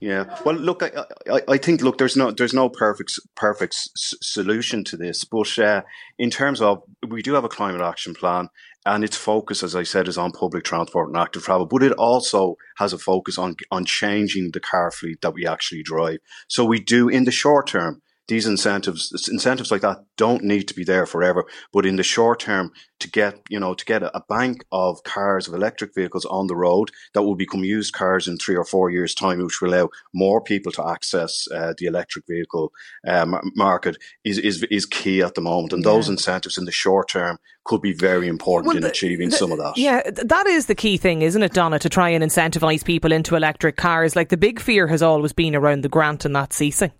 Yeah. 0.00 0.38
Well, 0.44 0.56
look, 0.56 0.82
I, 0.82 0.90
I, 1.30 1.42
I, 1.48 1.56
think 1.56 1.80
look, 1.80 1.96
there's 1.98 2.16
no 2.16 2.30
there's 2.30 2.52
no 2.52 2.68
perfect 2.68 3.18
perfect 3.34 3.74
s- 3.74 4.14
solution 4.20 4.84
to 4.84 4.96
this, 4.96 5.24
but 5.24 5.58
uh, 5.58 5.82
in 6.18 6.30
terms 6.30 6.60
of 6.60 6.82
we 7.08 7.22
do 7.22 7.34
have 7.34 7.44
a 7.44 7.48
climate 7.48 7.80
action 7.80 8.14
plan, 8.14 8.50
and 8.84 9.02
its 9.02 9.16
focus, 9.16 9.62
as 9.62 9.74
I 9.74 9.84
said, 9.84 10.06
is 10.06 10.18
on 10.18 10.32
public 10.32 10.64
transport 10.64 11.08
and 11.08 11.16
active 11.16 11.44
travel, 11.44 11.66
but 11.66 11.82
it 11.82 11.92
also 11.92 12.56
has 12.76 12.92
a 12.92 12.98
focus 12.98 13.38
on 13.38 13.56
on 13.70 13.84
changing 13.86 14.50
the 14.52 14.60
car 14.60 14.90
fleet 14.90 15.22
that 15.22 15.34
we 15.34 15.46
actually 15.46 15.82
drive. 15.82 16.18
So 16.48 16.64
we 16.64 16.78
do 16.78 17.08
in 17.08 17.24
the 17.24 17.30
short 17.30 17.66
term 17.66 18.02
these 18.28 18.46
incentives, 18.46 19.28
incentives 19.30 19.70
like 19.70 19.82
that 19.82 20.04
don't 20.16 20.42
need 20.42 20.66
to 20.68 20.74
be 20.74 20.84
there 20.84 21.06
forever. 21.06 21.46
But 21.72 21.86
in 21.86 21.96
the 21.96 22.02
short 22.02 22.40
term, 22.40 22.72
to 22.98 23.10
get, 23.10 23.40
you 23.48 23.60
know, 23.60 23.74
to 23.74 23.84
get 23.84 24.02
a, 24.02 24.22
bank 24.28 24.64
of 24.72 25.02
cars, 25.04 25.46
of 25.46 25.54
electric 25.54 25.94
vehicles 25.94 26.24
on 26.24 26.46
the 26.46 26.56
road 26.56 26.90
that 27.14 27.22
will 27.22 27.36
become 27.36 27.62
used 27.62 27.92
cars 27.92 28.26
in 28.26 28.36
three 28.38 28.56
or 28.56 28.64
four 28.64 28.90
years 28.90 29.14
time, 29.14 29.38
which 29.42 29.60
will 29.60 29.72
allow 29.72 29.88
more 30.14 30.40
people 30.40 30.72
to 30.72 30.86
access 30.86 31.46
uh, 31.54 31.74
the 31.78 31.86
electric 31.86 32.24
vehicle 32.26 32.72
um, 33.06 33.38
market 33.54 33.96
is, 34.24 34.38
is, 34.38 34.64
is 34.64 34.86
key 34.86 35.22
at 35.22 35.34
the 35.34 35.40
moment. 35.40 35.72
And 35.72 35.84
yeah. 35.84 35.90
those 35.90 36.08
incentives 36.08 36.58
in 36.58 36.64
the 36.64 36.72
short 36.72 37.08
term 37.08 37.38
could 37.64 37.82
be 37.82 37.92
very 37.92 38.26
important 38.26 38.68
well, 38.68 38.76
in 38.78 38.84
achieving 38.84 39.30
the, 39.30 39.36
some 39.36 39.52
of 39.52 39.58
that. 39.58 39.74
Yeah, 39.76 40.02
that 40.10 40.46
is 40.46 40.66
the 40.66 40.74
key 40.74 40.96
thing, 40.96 41.22
isn't 41.22 41.42
it, 41.42 41.52
Donna, 41.52 41.78
to 41.78 41.88
try 41.88 42.08
and 42.08 42.24
incentivise 42.24 42.84
people 42.84 43.12
into 43.12 43.36
electric 43.36 43.76
cars? 43.76 44.16
Like 44.16 44.30
the 44.30 44.36
big 44.36 44.58
fear 44.58 44.86
has 44.88 45.02
always 45.02 45.32
been 45.32 45.54
around 45.54 45.82
the 45.82 45.88
grant 45.88 46.24
and 46.24 46.34
that 46.34 46.52
ceasing. 46.52 46.92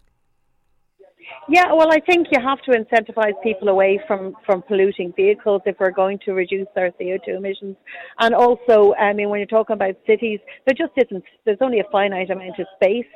Yeah, 1.49 1.73
well, 1.73 1.93
I 1.93 2.01
think 2.01 2.27
you 2.33 2.41
have 2.43 2.61
to 2.63 2.73
incentivise 2.73 3.41
people 3.41 3.69
away 3.69 4.01
from, 4.09 4.35
from 4.45 4.63
polluting 4.63 5.13
vehicles 5.15 5.63
if 5.65 5.77
we're 5.79 5.93
going 5.93 6.19
to 6.25 6.33
reduce 6.33 6.67
our 6.77 6.91
CO2 7.01 7.37
emissions. 7.37 7.77
And 8.19 8.35
also, 8.35 8.95
I 8.95 9.13
mean, 9.13 9.29
when 9.29 9.39
you're 9.39 9.47
talking 9.47 9.75
about 9.75 9.95
cities, 10.09 10.41
there 10.67 10.75
just 10.75 10.93
isn't, 10.97 11.23
there's 11.45 11.59
only 11.61 11.79
a 11.79 11.85
finite 11.93 12.31
amount 12.31 12.59
of 12.59 12.67
space. 12.75 13.07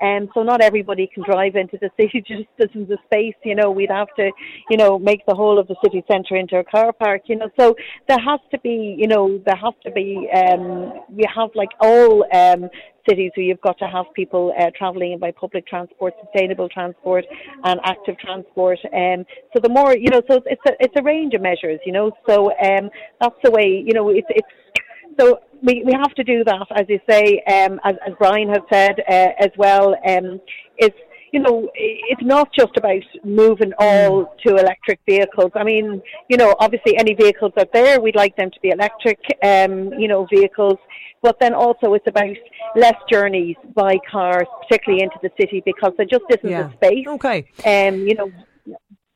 And 0.00 0.24
um, 0.24 0.30
so 0.34 0.42
not 0.42 0.62
everybody 0.62 1.08
can 1.12 1.22
drive 1.22 1.54
into 1.54 1.78
the 1.80 1.90
city, 2.00 2.24
just 2.26 2.48
isn't 2.58 2.88
the 2.88 2.98
space, 3.04 3.34
you 3.44 3.54
know, 3.54 3.70
we'd 3.70 3.90
have 3.90 4.08
to, 4.16 4.32
you 4.68 4.76
know, 4.76 4.98
make 4.98 5.24
the 5.26 5.34
whole 5.34 5.58
of 5.58 5.68
the 5.68 5.76
city 5.82 6.02
centre 6.10 6.34
into 6.34 6.58
a 6.58 6.64
car 6.64 6.92
park, 6.92 7.22
you 7.26 7.36
know. 7.36 7.50
So 7.58 7.76
there 8.08 8.18
has 8.18 8.40
to 8.50 8.58
be, 8.58 8.96
you 8.98 9.06
know, 9.06 9.40
there 9.46 9.56
have 9.56 9.78
to 9.84 9.92
be, 9.92 10.28
um, 10.34 11.02
we 11.08 11.24
have 11.34 11.50
like 11.54 11.70
all 11.80 12.24
um, 12.34 12.68
cities 13.08 13.32
where 13.36 13.46
you've 13.46 13.60
got 13.60 13.78
to 13.78 13.86
have 13.86 14.06
people 14.14 14.52
uh, 14.58 14.70
travelling 14.76 15.18
by 15.18 15.30
public 15.32 15.66
transport, 15.66 16.14
sustainable 16.24 16.68
transport, 16.68 17.24
and 17.64 17.80
active 17.84 18.18
transport. 18.18 18.78
Um, 18.92 19.24
so 19.52 19.60
the 19.62 19.68
more 19.68 19.96
you 19.96 20.10
know, 20.10 20.22
so 20.28 20.40
it's 20.46 20.62
a 20.66 20.72
it's 20.80 20.94
a 20.96 21.02
range 21.02 21.34
of 21.34 21.42
measures, 21.42 21.80
you 21.84 21.92
know. 21.92 22.12
So 22.28 22.50
um, 22.58 22.90
that's 23.20 23.36
the 23.42 23.50
way 23.50 23.82
you 23.84 23.94
know 23.94 24.10
it's 24.10 24.28
it's 24.30 24.48
so 25.18 25.40
we, 25.62 25.82
we 25.84 25.92
have 25.92 26.14
to 26.14 26.24
do 26.24 26.44
that, 26.44 26.66
as 26.74 26.86
you 26.88 27.00
say, 27.08 27.42
um, 27.44 27.80
as, 27.84 27.94
as 28.06 28.12
Brian 28.18 28.48
has 28.48 28.60
said 28.70 29.00
uh, 29.08 29.28
as 29.40 29.50
well. 29.56 29.94
Um, 30.06 30.40
it's 30.76 30.96
you 31.32 31.40
know, 31.40 31.68
it's 31.74 32.22
not 32.22 32.48
just 32.52 32.76
about 32.76 33.02
moving 33.24 33.72
all 33.78 34.34
to 34.46 34.56
electric 34.56 35.00
vehicles. 35.06 35.50
I 35.54 35.64
mean, 35.64 36.02
you 36.28 36.36
know, 36.36 36.54
obviously 36.60 36.96
any 36.96 37.14
vehicles 37.14 37.52
out 37.58 37.72
there, 37.72 38.00
we'd 38.00 38.16
like 38.16 38.36
them 38.36 38.50
to 38.50 38.60
be 38.60 38.70
electric, 38.70 39.18
um, 39.42 39.92
you 39.94 40.08
know, 40.08 40.26
vehicles. 40.32 40.78
But 41.22 41.40
then 41.40 41.54
also 41.54 41.94
it's 41.94 42.06
about 42.06 42.36
less 42.76 42.94
journeys 43.10 43.56
by 43.74 43.98
cars, 44.10 44.46
particularly 44.62 45.02
into 45.02 45.16
the 45.22 45.30
city, 45.40 45.62
because 45.64 45.92
there 45.96 46.06
just 46.06 46.24
isn't 46.30 46.48
yeah. 46.48 46.68
the 46.68 46.72
space. 46.74 47.06
Okay. 47.06 47.48
Um, 47.64 48.06
you 48.06 48.14
know, 48.14 48.30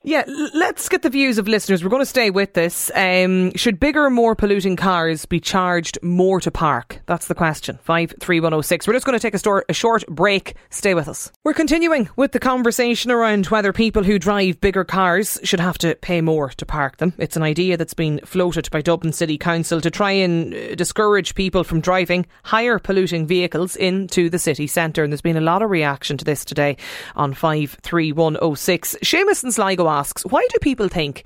yeah, 0.02 0.24
let's 0.54 0.88
get 0.88 1.02
the 1.02 1.10
views 1.10 1.36
of 1.36 1.46
listeners. 1.46 1.84
We're 1.84 1.90
going 1.90 2.00
to 2.00 2.06
stay 2.06 2.30
with 2.30 2.54
this. 2.54 2.90
Um, 2.94 3.52
should 3.54 3.78
bigger, 3.78 4.08
more 4.08 4.34
polluting 4.34 4.74
cars 4.76 5.26
be 5.26 5.40
charged 5.40 5.98
more 6.00 6.40
to 6.40 6.50
park? 6.50 7.02
That's 7.04 7.26
the 7.26 7.34
question. 7.34 7.78
53106. 7.82 8.86
We're 8.86 8.94
just 8.94 9.04
going 9.04 9.18
to 9.18 9.22
take 9.22 9.34
a, 9.34 9.38
store, 9.38 9.66
a 9.68 9.74
short 9.74 10.06
break. 10.06 10.54
Stay 10.70 10.94
with 10.94 11.06
us. 11.06 11.30
We're 11.44 11.52
continuing 11.52 12.08
with 12.16 12.32
the 12.32 12.38
conversation 12.38 13.10
around 13.10 13.46
whether 13.46 13.74
people 13.74 14.02
who 14.02 14.18
drive 14.18 14.58
bigger 14.62 14.84
cars 14.84 15.38
should 15.44 15.60
have 15.60 15.76
to 15.78 15.94
pay 15.96 16.22
more 16.22 16.48
to 16.48 16.64
park 16.64 16.96
them. 16.96 17.12
It's 17.18 17.36
an 17.36 17.42
idea 17.42 17.76
that's 17.76 17.92
been 17.92 18.20
floated 18.24 18.70
by 18.70 18.80
Dublin 18.80 19.12
City 19.12 19.36
Council 19.36 19.82
to 19.82 19.90
try 19.90 20.12
and 20.12 20.54
uh, 20.54 20.74
discourage 20.76 21.34
people 21.34 21.62
from 21.62 21.82
driving 21.82 22.24
higher 22.44 22.78
polluting 22.78 23.26
vehicles 23.26 23.76
into 23.76 24.30
the 24.30 24.38
city 24.38 24.66
centre. 24.66 25.04
And 25.04 25.12
there's 25.12 25.20
been 25.20 25.36
a 25.36 25.42
lot 25.42 25.60
of 25.60 25.68
reaction 25.68 26.16
to 26.16 26.24
this 26.24 26.42
today 26.42 26.78
on 27.16 27.34
53106. 27.34 28.96
Seamus 29.02 29.42
and 29.42 29.52
Sligo 29.52 29.89
asks, 29.90 30.24
why 30.24 30.46
do 30.50 30.58
people 30.60 30.88
think 30.88 31.24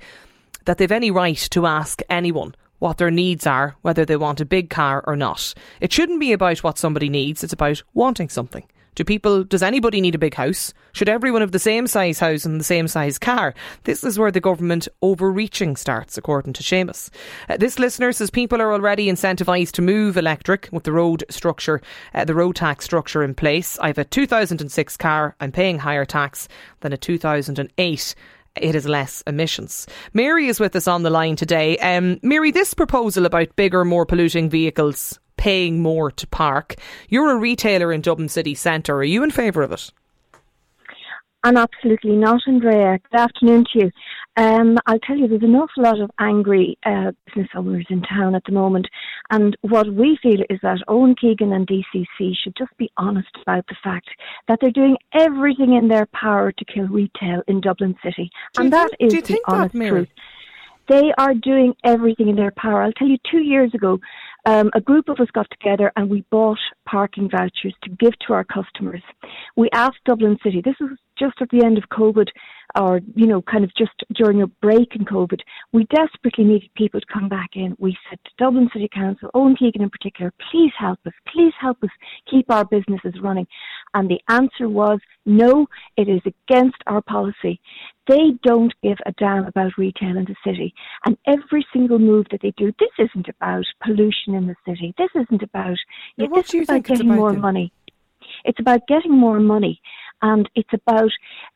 that 0.65 0.77
they've 0.77 0.91
any 0.91 1.11
right 1.11 1.37
to 1.51 1.65
ask 1.65 2.01
anyone 2.09 2.55
what 2.79 2.97
their 2.97 3.11
needs 3.11 3.47
are, 3.47 3.75
whether 3.81 4.03
they 4.05 4.17
want 4.17 4.41
a 4.41 4.45
big 4.45 4.69
car 4.69 5.03
or 5.07 5.15
not? 5.15 5.53
It 5.79 5.93
shouldn't 5.93 6.19
be 6.19 6.33
about 6.33 6.63
what 6.63 6.77
somebody 6.77 7.09
needs, 7.09 7.43
it's 7.43 7.53
about 7.53 7.83
wanting 7.93 8.29
something. 8.29 8.63
Do 8.95 9.03
people, 9.03 9.43
does 9.43 9.61
anybody 9.61 9.99
need 9.99 10.15
a 10.15 10.19
big 10.19 10.35
house? 10.35 10.73
Should 10.93 11.09
everyone 11.09 11.41
have 11.41 11.51
the 11.51 11.59
same 11.59 11.85
size 11.85 12.19
house 12.19 12.45
and 12.45 12.59
the 12.59 12.63
same 12.63 12.87
size 12.87 13.19
car? 13.19 13.53
This 13.83 14.05
is 14.05 14.17
where 14.17 14.31
the 14.31 14.39
government 14.39 14.87
overreaching 15.01 15.75
starts, 15.75 16.17
according 16.17 16.53
to 16.53 16.63
Seamus. 16.63 17.09
Uh, 17.49 17.57
this 17.57 17.77
listener 17.77 18.13
says 18.13 18.29
people 18.29 18.61
are 18.61 18.71
already 18.71 19.07
incentivised 19.07 19.73
to 19.73 19.81
move 19.81 20.15
electric 20.15 20.69
with 20.71 20.83
the 20.83 20.93
road 20.93 21.25
structure, 21.29 21.81
uh, 22.13 22.23
the 22.23 22.33
road 22.33 22.55
tax 22.55 22.85
structure 22.85 23.21
in 23.21 23.35
place. 23.35 23.77
I 23.79 23.87
have 23.87 23.97
a 23.97 24.05
2006 24.05 24.95
car, 24.95 25.35
I'm 25.41 25.51
paying 25.51 25.79
higher 25.79 26.05
tax 26.05 26.47
than 26.79 26.93
a 26.93 26.97
2008 26.97 28.15
it 28.55 28.75
has 28.75 28.87
less 28.87 29.23
emissions. 29.27 29.87
Mary 30.13 30.47
is 30.47 30.59
with 30.59 30.75
us 30.75 30.87
on 30.87 31.03
the 31.03 31.09
line 31.09 31.35
today. 31.35 31.77
Um, 31.77 32.19
Mary, 32.21 32.51
this 32.51 32.73
proposal 32.73 33.25
about 33.25 33.55
bigger, 33.55 33.85
more 33.85 34.05
polluting 34.05 34.49
vehicles 34.49 35.19
paying 35.37 35.81
more 35.81 36.11
to 36.11 36.27
park, 36.27 36.75
you're 37.09 37.31
a 37.31 37.37
retailer 37.37 37.91
in 37.93 38.01
Dublin 38.01 38.29
City 38.29 38.55
Centre. 38.55 38.95
Are 38.95 39.03
you 39.03 39.23
in 39.23 39.31
favour 39.31 39.61
of 39.61 39.71
it? 39.71 39.91
And 41.43 41.57
absolutely 41.57 42.15
not, 42.15 42.41
Andrea. 42.47 42.99
Good 43.11 43.19
afternoon 43.19 43.65
to 43.73 43.79
you. 43.79 43.91
Um, 44.37 44.77
I'll 44.85 44.99
tell 44.99 45.17
you, 45.17 45.27
there's 45.27 45.43
an 45.43 45.55
awful 45.55 45.83
lot 45.83 45.99
of 45.99 46.11
angry 46.19 46.77
uh, 46.85 47.11
business 47.25 47.47
owners 47.55 47.85
in 47.89 48.01
town 48.01 48.35
at 48.35 48.43
the 48.45 48.51
moment. 48.51 48.87
And 49.29 49.55
what 49.61 49.93
we 49.93 50.17
feel 50.21 50.41
is 50.49 50.59
that 50.61 50.79
Owen 50.87 51.15
Keegan 51.15 51.53
and 51.53 51.65
DCC 51.67 52.33
should 52.43 52.55
just 52.57 52.75
be 52.77 52.91
honest 52.97 53.29
about 53.41 53.65
the 53.67 53.75
fact 53.81 54.09
that 54.47 54.59
they're 54.59 54.71
doing 54.71 54.97
everything 55.13 55.73
in 55.73 55.87
their 55.87 56.05
power 56.07 56.51
to 56.51 56.65
kill 56.65 56.87
retail 56.87 57.43
in 57.47 57.61
Dublin 57.61 57.95
City. 58.03 58.29
Do 58.53 58.63
and 58.63 58.73
that 58.73 58.91
think, 58.99 59.13
is 59.13 59.23
the 59.23 59.41
honest 59.47 59.73
that, 59.73 59.89
truth. 59.89 60.09
They 60.87 61.13
are 61.17 61.33
doing 61.33 61.73
everything 61.83 62.27
in 62.27 62.35
their 62.35 62.51
power. 62.51 62.83
I'll 62.83 62.91
tell 62.91 63.07
you, 63.07 63.17
two 63.31 63.39
years 63.39 63.73
ago, 63.73 63.99
um, 64.45 64.69
a 64.73 64.81
group 64.81 65.09
of 65.09 65.19
us 65.19 65.27
got 65.33 65.47
together 65.49 65.91
and 65.95 66.09
we 66.09 66.23
bought 66.29 66.59
parking 66.85 67.29
vouchers 67.29 67.73
to 67.83 67.89
give 67.89 68.13
to 68.27 68.33
our 68.33 68.43
customers. 68.43 69.01
We 69.55 69.69
asked 69.73 70.03
Dublin 70.05 70.37
City, 70.43 70.61
this 70.63 70.75
was 70.79 70.91
just 71.17 71.41
at 71.41 71.49
the 71.49 71.63
end 71.63 71.77
of 71.77 71.85
COVID, 71.89 72.27
or, 72.77 72.99
you 73.15 73.25
know, 73.25 73.41
kind 73.41 73.63
of 73.63 73.73
just 73.75 73.93
during 74.13 74.41
a 74.41 74.47
break 74.47 74.95
in 74.95 75.05
COVID, 75.05 75.39
we 75.71 75.85
desperately 75.85 76.43
needed 76.43 76.69
people 76.75 76.99
to 76.99 77.05
come 77.11 77.29
back 77.29 77.51
in. 77.55 77.75
We 77.79 77.97
said 78.09 78.19
to 78.25 78.31
Dublin 78.37 78.69
City 78.73 78.89
Council, 78.93 79.29
Owen 79.33 79.55
Keegan 79.55 79.81
in 79.81 79.89
particular, 79.89 80.33
please 80.51 80.71
help 80.77 80.99
us, 81.05 81.13
please 81.27 81.53
help 81.59 81.81
us 81.83 81.89
keep 82.29 82.51
our 82.51 82.65
businesses 82.65 83.13
running. 83.21 83.47
And 83.93 84.09
the 84.09 84.19
answer 84.29 84.67
was 84.67 84.99
no, 85.25 85.67
it 85.95 86.09
is 86.09 86.21
against 86.25 86.77
our 86.85 87.01
policy. 87.01 87.61
They 88.07 88.31
don't 88.43 88.73
give 88.83 88.97
a 89.05 89.11
damn 89.13 89.45
about 89.45 89.77
retail 89.77 90.17
in 90.17 90.25
the 90.25 90.35
city. 90.45 90.73
And 91.05 91.17
every 91.25 91.65
single 91.73 91.99
move 91.99 92.27
that 92.31 92.41
they 92.41 92.53
do, 92.55 92.71
this 92.79 92.91
isn't 92.99 93.27
about 93.27 93.65
pollution 93.83 94.35
in 94.35 94.47
the 94.47 94.55
city. 94.67 94.93
This 94.97 95.09
isn't 95.15 95.41
about, 95.41 95.77
Now, 96.17 96.27
what 96.27 96.43
this 96.43 96.51
do 96.51 96.57
you 96.57 96.65
think 96.65 96.87
getting 96.87 97.07
about 97.07 97.17
more 97.17 97.31
then? 97.31 97.41
money. 97.41 97.71
It's 98.43 98.59
about 98.59 98.87
getting 98.87 99.11
more 99.11 99.39
money. 99.39 99.81
And 100.21 100.49
it's 100.55 100.73
about 100.73 101.11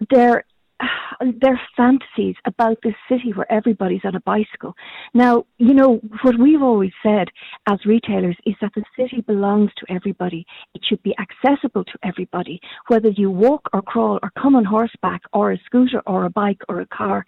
their 0.10 0.44
their 1.42 1.60
fantasies 1.76 2.36
about 2.46 2.78
this 2.84 2.96
city 3.10 3.32
where 3.34 3.52
everybody's 3.52 4.02
on 4.04 4.16
a 4.16 4.22
bicycle. 4.22 4.76
Now, 5.14 5.46
you 5.58 5.74
know, 5.74 6.00
what 6.22 6.40
we've 6.40 6.62
always 6.62 6.92
said 7.04 7.28
as 7.68 7.86
retailers 7.86 8.38
is 8.46 8.56
that 8.62 8.72
the 8.76 8.84
city 8.98 9.22
belongs 9.22 9.72
to 9.78 9.94
everybody. 9.94 10.46
It 10.74 10.82
should 10.88 11.02
be 11.04 11.16
accessible 11.20 11.84
to 11.86 12.00
everybody, 12.04 12.60
whether 12.88 13.10
you 13.10 13.32
walk 13.32 13.70
or 13.74 13.82
crawl 13.82 14.20
or 14.24 14.32
come 14.40 14.56
on 14.56 14.66
horseback 14.66 15.22
or 15.34 15.52
a 15.52 15.60
scooter 15.66 16.02
or 16.06 16.26
a 16.26 16.30
bike 16.30 16.62
or 16.70 16.82
a 16.82 16.88
car. 16.88 17.26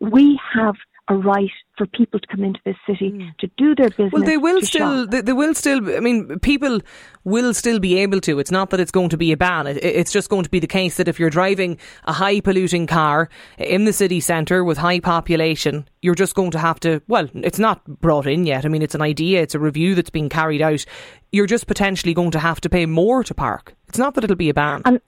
We 0.00 0.38
have 0.54 0.74
a 1.08 1.14
right 1.14 1.50
for 1.76 1.86
people 1.86 2.18
to 2.18 2.26
come 2.28 2.44
into 2.44 2.60
this 2.64 2.76
city 2.86 3.10
hmm. 3.10 3.28
to 3.38 3.50
do 3.58 3.74
their 3.74 3.90
business. 3.90 4.12
Well, 4.12 4.22
they 4.22 4.38
will 4.38 4.62
still. 4.62 5.06
They, 5.06 5.20
they 5.20 5.32
will 5.32 5.54
still. 5.54 5.94
I 5.94 6.00
mean, 6.00 6.38
people 6.38 6.80
will 7.24 7.52
still 7.52 7.78
be 7.78 7.98
able 7.98 8.20
to. 8.22 8.38
It's 8.38 8.50
not 8.50 8.70
that 8.70 8.80
it's 8.80 8.90
going 8.90 9.10
to 9.10 9.16
be 9.16 9.32
a 9.32 9.36
ban. 9.36 9.66
It, 9.66 9.84
it's 9.84 10.12
just 10.12 10.30
going 10.30 10.44
to 10.44 10.50
be 10.50 10.60
the 10.60 10.66
case 10.66 10.96
that 10.96 11.08
if 11.08 11.20
you're 11.20 11.30
driving 11.30 11.78
a 12.04 12.12
high 12.12 12.40
polluting 12.40 12.86
car 12.86 13.28
in 13.58 13.84
the 13.84 13.92
city 13.92 14.20
centre 14.20 14.64
with 14.64 14.78
high 14.78 15.00
population, 15.00 15.86
you're 16.00 16.14
just 16.14 16.34
going 16.34 16.52
to 16.52 16.58
have 16.58 16.80
to. 16.80 17.02
Well, 17.06 17.28
it's 17.34 17.58
not 17.58 17.84
brought 18.00 18.26
in 18.26 18.46
yet. 18.46 18.64
I 18.64 18.68
mean, 18.68 18.82
it's 18.82 18.94
an 18.94 19.02
idea. 19.02 19.42
It's 19.42 19.54
a 19.54 19.60
review 19.60 19.94
that's 19.94 20.10
being 20.10 20.30
carried 20.30 20.62
out. 20.62 20.84
You're 21.32 21.46
just 21.46 21.66
potentially 21.66 22.14
going 22.14 22.30
to 22.30 22.38
have 22.38 22.60
to 22.62 22.70
pay 22.70 22.86
more 22.86 23.24
to 23.24 23.34
park. 23.34 23.74
It's 23.88 23.98
not 23.98 24.14
that 24.14 24.24
it'll 24.24 24.36
be 24.36 24.48
a 24.48 24.54
ban. 24.54 24.82
And 24.84 25.00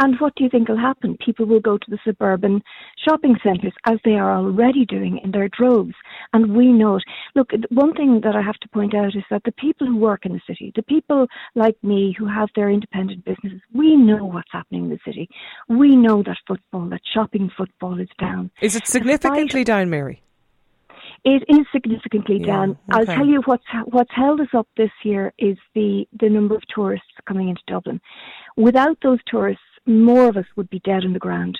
and 0.00 0.18
what 0.20 0.34
do 0.36 0.44
you 0.44 0.50
think 0.50 0.68
will 0.68 0.76
happen? 0.76 1.16
People 1.24 1.46
will 1.46 1.60
go 1.60 1.76
to 1.76 1.90
the 1.90 1.98
suburban 2.04 2.62
shopping 3.04 3.36
centres 3.42 3.72
as 3.84 3.98
they 4.04 4.12
are 4.12 4.36
already 4.36 4.84
doing 4.84 5.18
in 5.24 5.32
their 5.32 5.48
droves. 5.48 5.94
And 6.32 6.56
we 6.56 6.72
know 6.72 6.96
it. 6.96 7.04
Look, 7.34 7.50
one 7.70 7.94
thing 7.94 8.20
that 8.22 8.36
I 8.36 8.42
have 8.42 8.58
to 8.60 8.68
point 8.68 8.94
out 8.94 9.16
is 9.16 9.24
that 9.30 9.42
the 9.44 9.52
people 9.52 9.86
who 9.86 9.96
work 9.96 10.24
in 10.24 10.32
the 10.32 10.40
city, 10.46 10.72
the 10.76 10.82
people 10.82 11.26
like 11.54 11.76
me 11.82 12.14
who 12.16 12.26
have 12.26 12.48
their 12.54 12.70
independent 12.70 13.24
businesses, 13.24 13.60
we 13.74 13.96
know 13.96 14.24
what's 14.24 14.52
happening 14.52 14.84
in 14.84 14.90
the 14.90 14.98
city. 15.04 15.28
We 15.68 15.96
know 15.96 16.22
that 16.22 16.38
footfall, 16.46 16.88
that 16.90 17.00
shopping 17.12 17.50
football 17.56 17.98
is 18.00 18.08
down. 18.20 18.50
Is 18.60 18.76
it 18.76 18.86
significantly 18.86 19.64
down, 19.64 19.90
Mary? 19.90 20.22
It 21.24 21.42
is 21.48 21.66
significantly 21.72 22.38
Yeah, 22.38 22.46
down. 22.46 22.78
I'll 22.90 23.04
tell 23.04 23.26
you 23.26 23.42
what's 23.44 23.64
what's 23.86 24.10
held 24.14 24.40
us 24.40 24.48
up 24.54 24.68
this 24.76 24.90
year 25.02 25.32
is 25.38 25.56
the 25.74 26.06
the 26.20 26.28
number 26.28 26.54
of 26.54 26.62
tourists 26.72 27.08
coming 27.26 27.48
into 27.48 27.62
Dublin. 27.66 28.00
Without 28.56 28.98
those 29.02 29.18
tourists, 29.26 29.62
more 29.88 30.28
of 30.28 30.36
us 30.36 30.44
would 30.56 30.70
be 30.70 30.80
dead 30.80 31.04
on 31.04 31.12
the 31.12 31.18
ground. 31.18 31.58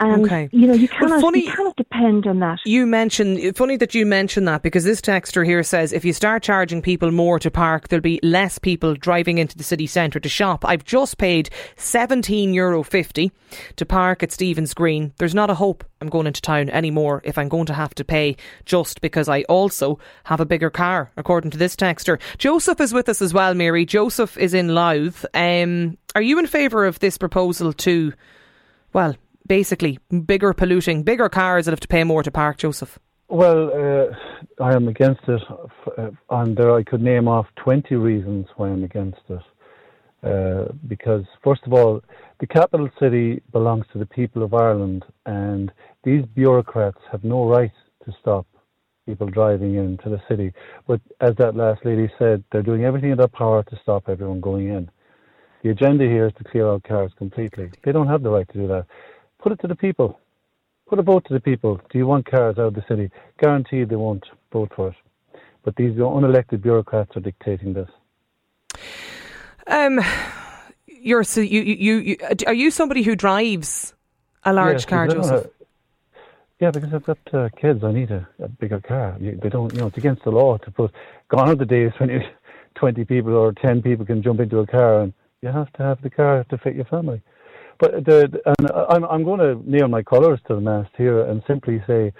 And 0.00 0.24
Okay. 0.24 0.48
you 0.50 0.66
know, 0.66 0.72
you 0.72 0.88
Well, 1.00 1.20
funny- 1.20 1.44
you 1.44 1.52
cannot 1.52 1.76
depend 1.76 2.26
on 2.26 2.38
that. 2.40 2.58
You 2.64 2.86
mentioned, 2.86 3.54
funny 3.56 3.76
that 3.76 3.94
you 3.94 4.06
mention 4.06 4.46
that 4.46 4.62
because 4.62 4.84
this 4.84 5.00
texter 5.02 5.44
here 5.44 5.62
says 5.62 5.92
if 5.92 6.04
you 6.04 6.12
start 6.14 6.42
charging 6.42 6.80
people 6.82 7.10
more 7.10 7.38
to 7.38 7.50
park, 7.50 7.88
there'll 7.88 8.00
be 8.02 8.18
less 8.22 8.58
people 8.58 8.94
driving 8.94 9.38
into 9.38 9.56
the 9.58 9.62
city 9.64 9.86
centre 9.86 10.18
to 10.18 10.28
shop. 10.28 10.64
I've 10.66 10.84
just 10.84 11.18
paid 11.18 11.50
€17.50 11.76 13.30
to 13.76 13.86
park 13.86 14.22
at 14.22 14.32
Stephen's 14.32 14.74
Green. 14.74 15.12
There's 15.18 15.34
not 15.34 15.50
a 15.50 15.54
hope 15.54 15.84
I'm 16.00 16.08
going 16.08 16.26
into 16.26 16.40
town 16.40 16.70
anymore 16.70 17.20
if 17.24 17.36
I'm 17.36 17.48
going 17.48 17.66
to 17.66 17.74
have 17.74 17.94
to 17.96 18.04
pay 18.04 18.36
just 18.64 19.00
because 19.00 19.28
I 19.28 19.42
also 19.42 19.98
have 20.24 20.40
a 20.40 20.46
bigger 20.46 20.70
car, 20.70 21.10
according 21.16 21.50
to 21.52 21.58
this 21.58 21.76
texter. 21.76 22.18
Joseph 22.38 22.80
is 22.80 22.94
with 22.94 23.08
us 23.08 23.20
as 23.20 23.34
well, 23.34 23.54
Mary. 23.54 23.84
Joseph 23.84 24.38
is 24.38 24.54
in 24.54 24.68
Louth. 24.74 25.26
Um, 25.34 25.98
are 26.14 26.22
you 26.22 26.38
in 26.38 26.46
favour 26.46 26.86
of 26.86 26.98
this 27.00 27.18
proposal 27.18 27.72
to, 27.74 28.12
well, 28.92 29.14
basically 29.50 29.98
bigger 30.26 30.52
polluting, 30.54 31.02
bigger 31.02 31.28
cars 31.28 31.64
that 31.64 31.72
have 31.72 31.80
to 31.80 31.88
pay 31.88 32.04
more 32.04 32.22
to 32.22 32.30
park, 32.30 32.56
Joseph? 32.58 33.00
Well, 33.28 33.60
uh, 33.82 34.62
I 34.62 34.76
am 34.76 34.86
against 34.86 35.22
it, 35.26 35.42
uh, 35.98 36.10
and 36.30 36.56
there 36.56 36.72
I 36.72 36.84
could 36.84 37.02
name 37.02 37.26
off 37.26 37.46
20 37.56 37.96
reasons 37.96 38.46
why 38.56 38.68
I'm 38.68 38.84
against 38.84 39.24
it. 39.28 39.42
Uh, 40.22 40.72
because, 40.86 41.24
first 41.42 41.62
of 41.66 41.72
all, 41.72 42.00
the 42.38 42.46
capital 42.46 42.88
city 43.00 43.42
belongs 43.50 43.86
to 43.92 43.98
the 43.98 44.06
people 44.06 44.44
of 44.44 44.54
Ireland, 44.54 45.04
and 45.26 45.72
these 46.04 46.24
bureaucrats 46.26 47.00
have 47.10 47.24
no 47.24 47.48
right 47.48 47.72
to 48.04 48.12
stop 48.20 48.46
people 49.04 49.26
driving 49.26 49.74
into 49.74 50.10
the 50.10 50.22
city. 50.28 50.52
But 50.86 51.00
as 51.20 51.34
that 51.38 51.56
last 51.56 51.84
lady 51.84 52.08
said, 52.20 52.44
they're 52.52 52.62
doing 52.62 52.84
everything 52.84 53.10
in 53.10 53.18
their 53.18 53.26
power 53.42 53.64
to 53.64 53.76
stop 53.82 54.08
everyone 54.08 54.40
going 54.40 54.68
in. 54.68 54.88
The 55.64 55.70
agenda 55.70 56.04
here 56.04 56.28
is 56.28 56.34
to 56.38 56.44
clear 56.44 56.68
out 56.68 56.84
cars 56.84 57.10
completely. 57.18 57.70
They 57.84 57.90
don't 57.90 58.06
have 58.06 58.22
the 58.22 58.30
right 58.30 58.48
to 58.52 58.58
do 58.58 58.68
that. 58.68 58.86
Put 59.42 59.52
it 59.52 59.60
to 59.60 59.66
the 59.68 59.74
people. 59.76 60.18
Put 60.88 60.98
a 60.98 61.02
vote 61.02 61.24
to 61.28 61.34
the 61.34 61.40
people. 61.40 61.80
Do 61.90 61.98
you 61.98 62.06
want 62.06 62.30
cars 62.30 62.58
out 62.58 62.66
of 62.66 62.74
the 62.74 62.84
city? 62.88 63.10
Guaranteed 63.38 63.88
they 63.88 63.96
won't 63.96 64.24
vote 64.52 64.72
for 64.74 64.88
it. 64.88 64.94
But 65.64 65.76
these 65.76 65.92
unelected 65.94 66.62
bureaucrats 66.62 67.16
are 67.16 67.20
dictating 67.20 67.74
this. 67.74 67.88
Um, 69.66 70.00
you're 70.86 71.22
so 71.24 71.40
you, 71.40 71.60
you 71.62 71.96
you 71.98 72.16
are 72.46 72.54
you 72.54 72.70
somebody 72.70 73.02
who 73.02 73.14
drives 73.14 73.94
a 74.44 74.52
large 74.52 74.78
Yes, 74.78 74.84
car, 74.86 75.06
because 75.06 75.24
I 75.24 75.28
don't 75.28 75.30
Joseph? 75.30 75.44
have- 75.44 75.52
yeah, 76.60 76.70
because 76.70 76.92
I've 76.92 77.04
got 77.04 77.18
uh, 77.32 77.48
kids. 77.56 77.82
I 77.84 77.92
need 77.92 78.10
a, 78.10 78.28
a 78.42 78.48
bigger 78.48 78.80
car. 78.80 79.16
You, 79.18 79.38
they 79.42 79.48
don't, 79.48 79.72
you 79.72 79.80
know, 79.80 79.86
it's 79.86 79.96
against 79.96 80.24
the 80.24 80.30
law 80.30 80.58
to 80.58 80.70
put. 80.70 80.92
Gone 81.28 81.48
are 81.48 81.54
the 81.54 81.64
days 81.64 81.92
when 81.98 82.10
you, 82.10 82.20
20 82.74 83.04
people 83.06 83.34
or 83.34 83.52
10 83.52 83.80
people 83.80 84.04
can 84.04 84.22
jump 84.22 84.40
into 84.40 84.58
a 84.58 84.66
car 84.66 85.00
and 85.00 85.14
you 85.40 85.48
have 85.48 85.72
to 85.74 85.82
have 85.82 86.02
the 86.02 86.10
car 86.10 86.44
to 86.50 86.58
fit 86.58 86.74
your 86.74 86.84
family. 86.84 87.22
But 87.80 88.04
the, 88.04 88.40
and 88.44 88.70
I'm, 88.90 89.04
I'm 89.04 89.24
going 89.24 89.40
to 89.40 89.58
nail 89.68 89.88
my 89.88 90.02
colours 90.02 90.38
to 90.48 90.54
the 90.54 90.60
mast 90.60 90.90
here 90.98 91.24
and 91.24 91.42
simply 91.46 91.82
say 91.86 92.12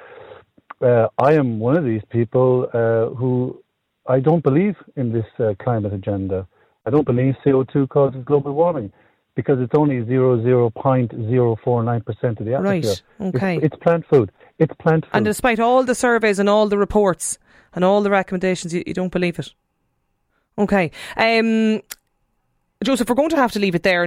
uh, 0.80 1.08
I 1.18 1.34
am 1.34 1.58
one 1.58 1.76
of 1.76 1.84
these 1.84 2.00
people 2.08 2.66
uh, 2.72 3.10
who 3.14 3.62
I 4.06 4.20
don't 4.20 4.42
believe 4.42 4.74
in 4.96 5.12
this 5.12 5.26
uh, 5.38 5.52
climate 5.62 5.92
agenda. 5.92 6.46
I 6.86 6.90
don't 6.90 7.04
believe 7.04 7.34
CO2 7.44 7.90
causes 7.90 8.24
global 8.24 8.54
warming 8.54 8.90
because 9.34 9.60
it's 9.60 9.74
only 9.74 9.96
0.049% 9.96 12.40
of 12.40 12.46
the 12.46 12.54
atmosphere. 12.54 12.60
Right, 12.62 12.84
It's- 12.84 13.02
okay. 13.20 13.58
It's, 13.62 13.76
plant 13.76 14.06
food. 14.08 14.32
It's 14.58 14.72
plant 14.80 15.04
food. 15.04 15.10
And 15.12 15.26
despite 15.26 15.60
all 15.60 15.84
the 15.84 15.94
surveys 15.94 16.38
and 16.38 16.48
all 16.48 16.68
the 16.68 16.78
reports 16.78 17.38
and 17.74 17.84
all 17.84 18.00
the 18.02 18.10
recommendations, 18.10 18.72
you, 18.74 18.82
you 18.86 18.94
don't 18.94 19.12
believe 19.12 19.38
it. 19.38 19.52
Okay, 20.58 20.90
um, 21.16 21.80
Joseph, 22.82 23.08
we're 23.08 23.14
going 23.14 23.30
to 23.30 23.36
have 23.36 23.52
to 23.52 23.58
leave 23.58 23.74
it 23.74 23.82
there. 23.82 24.06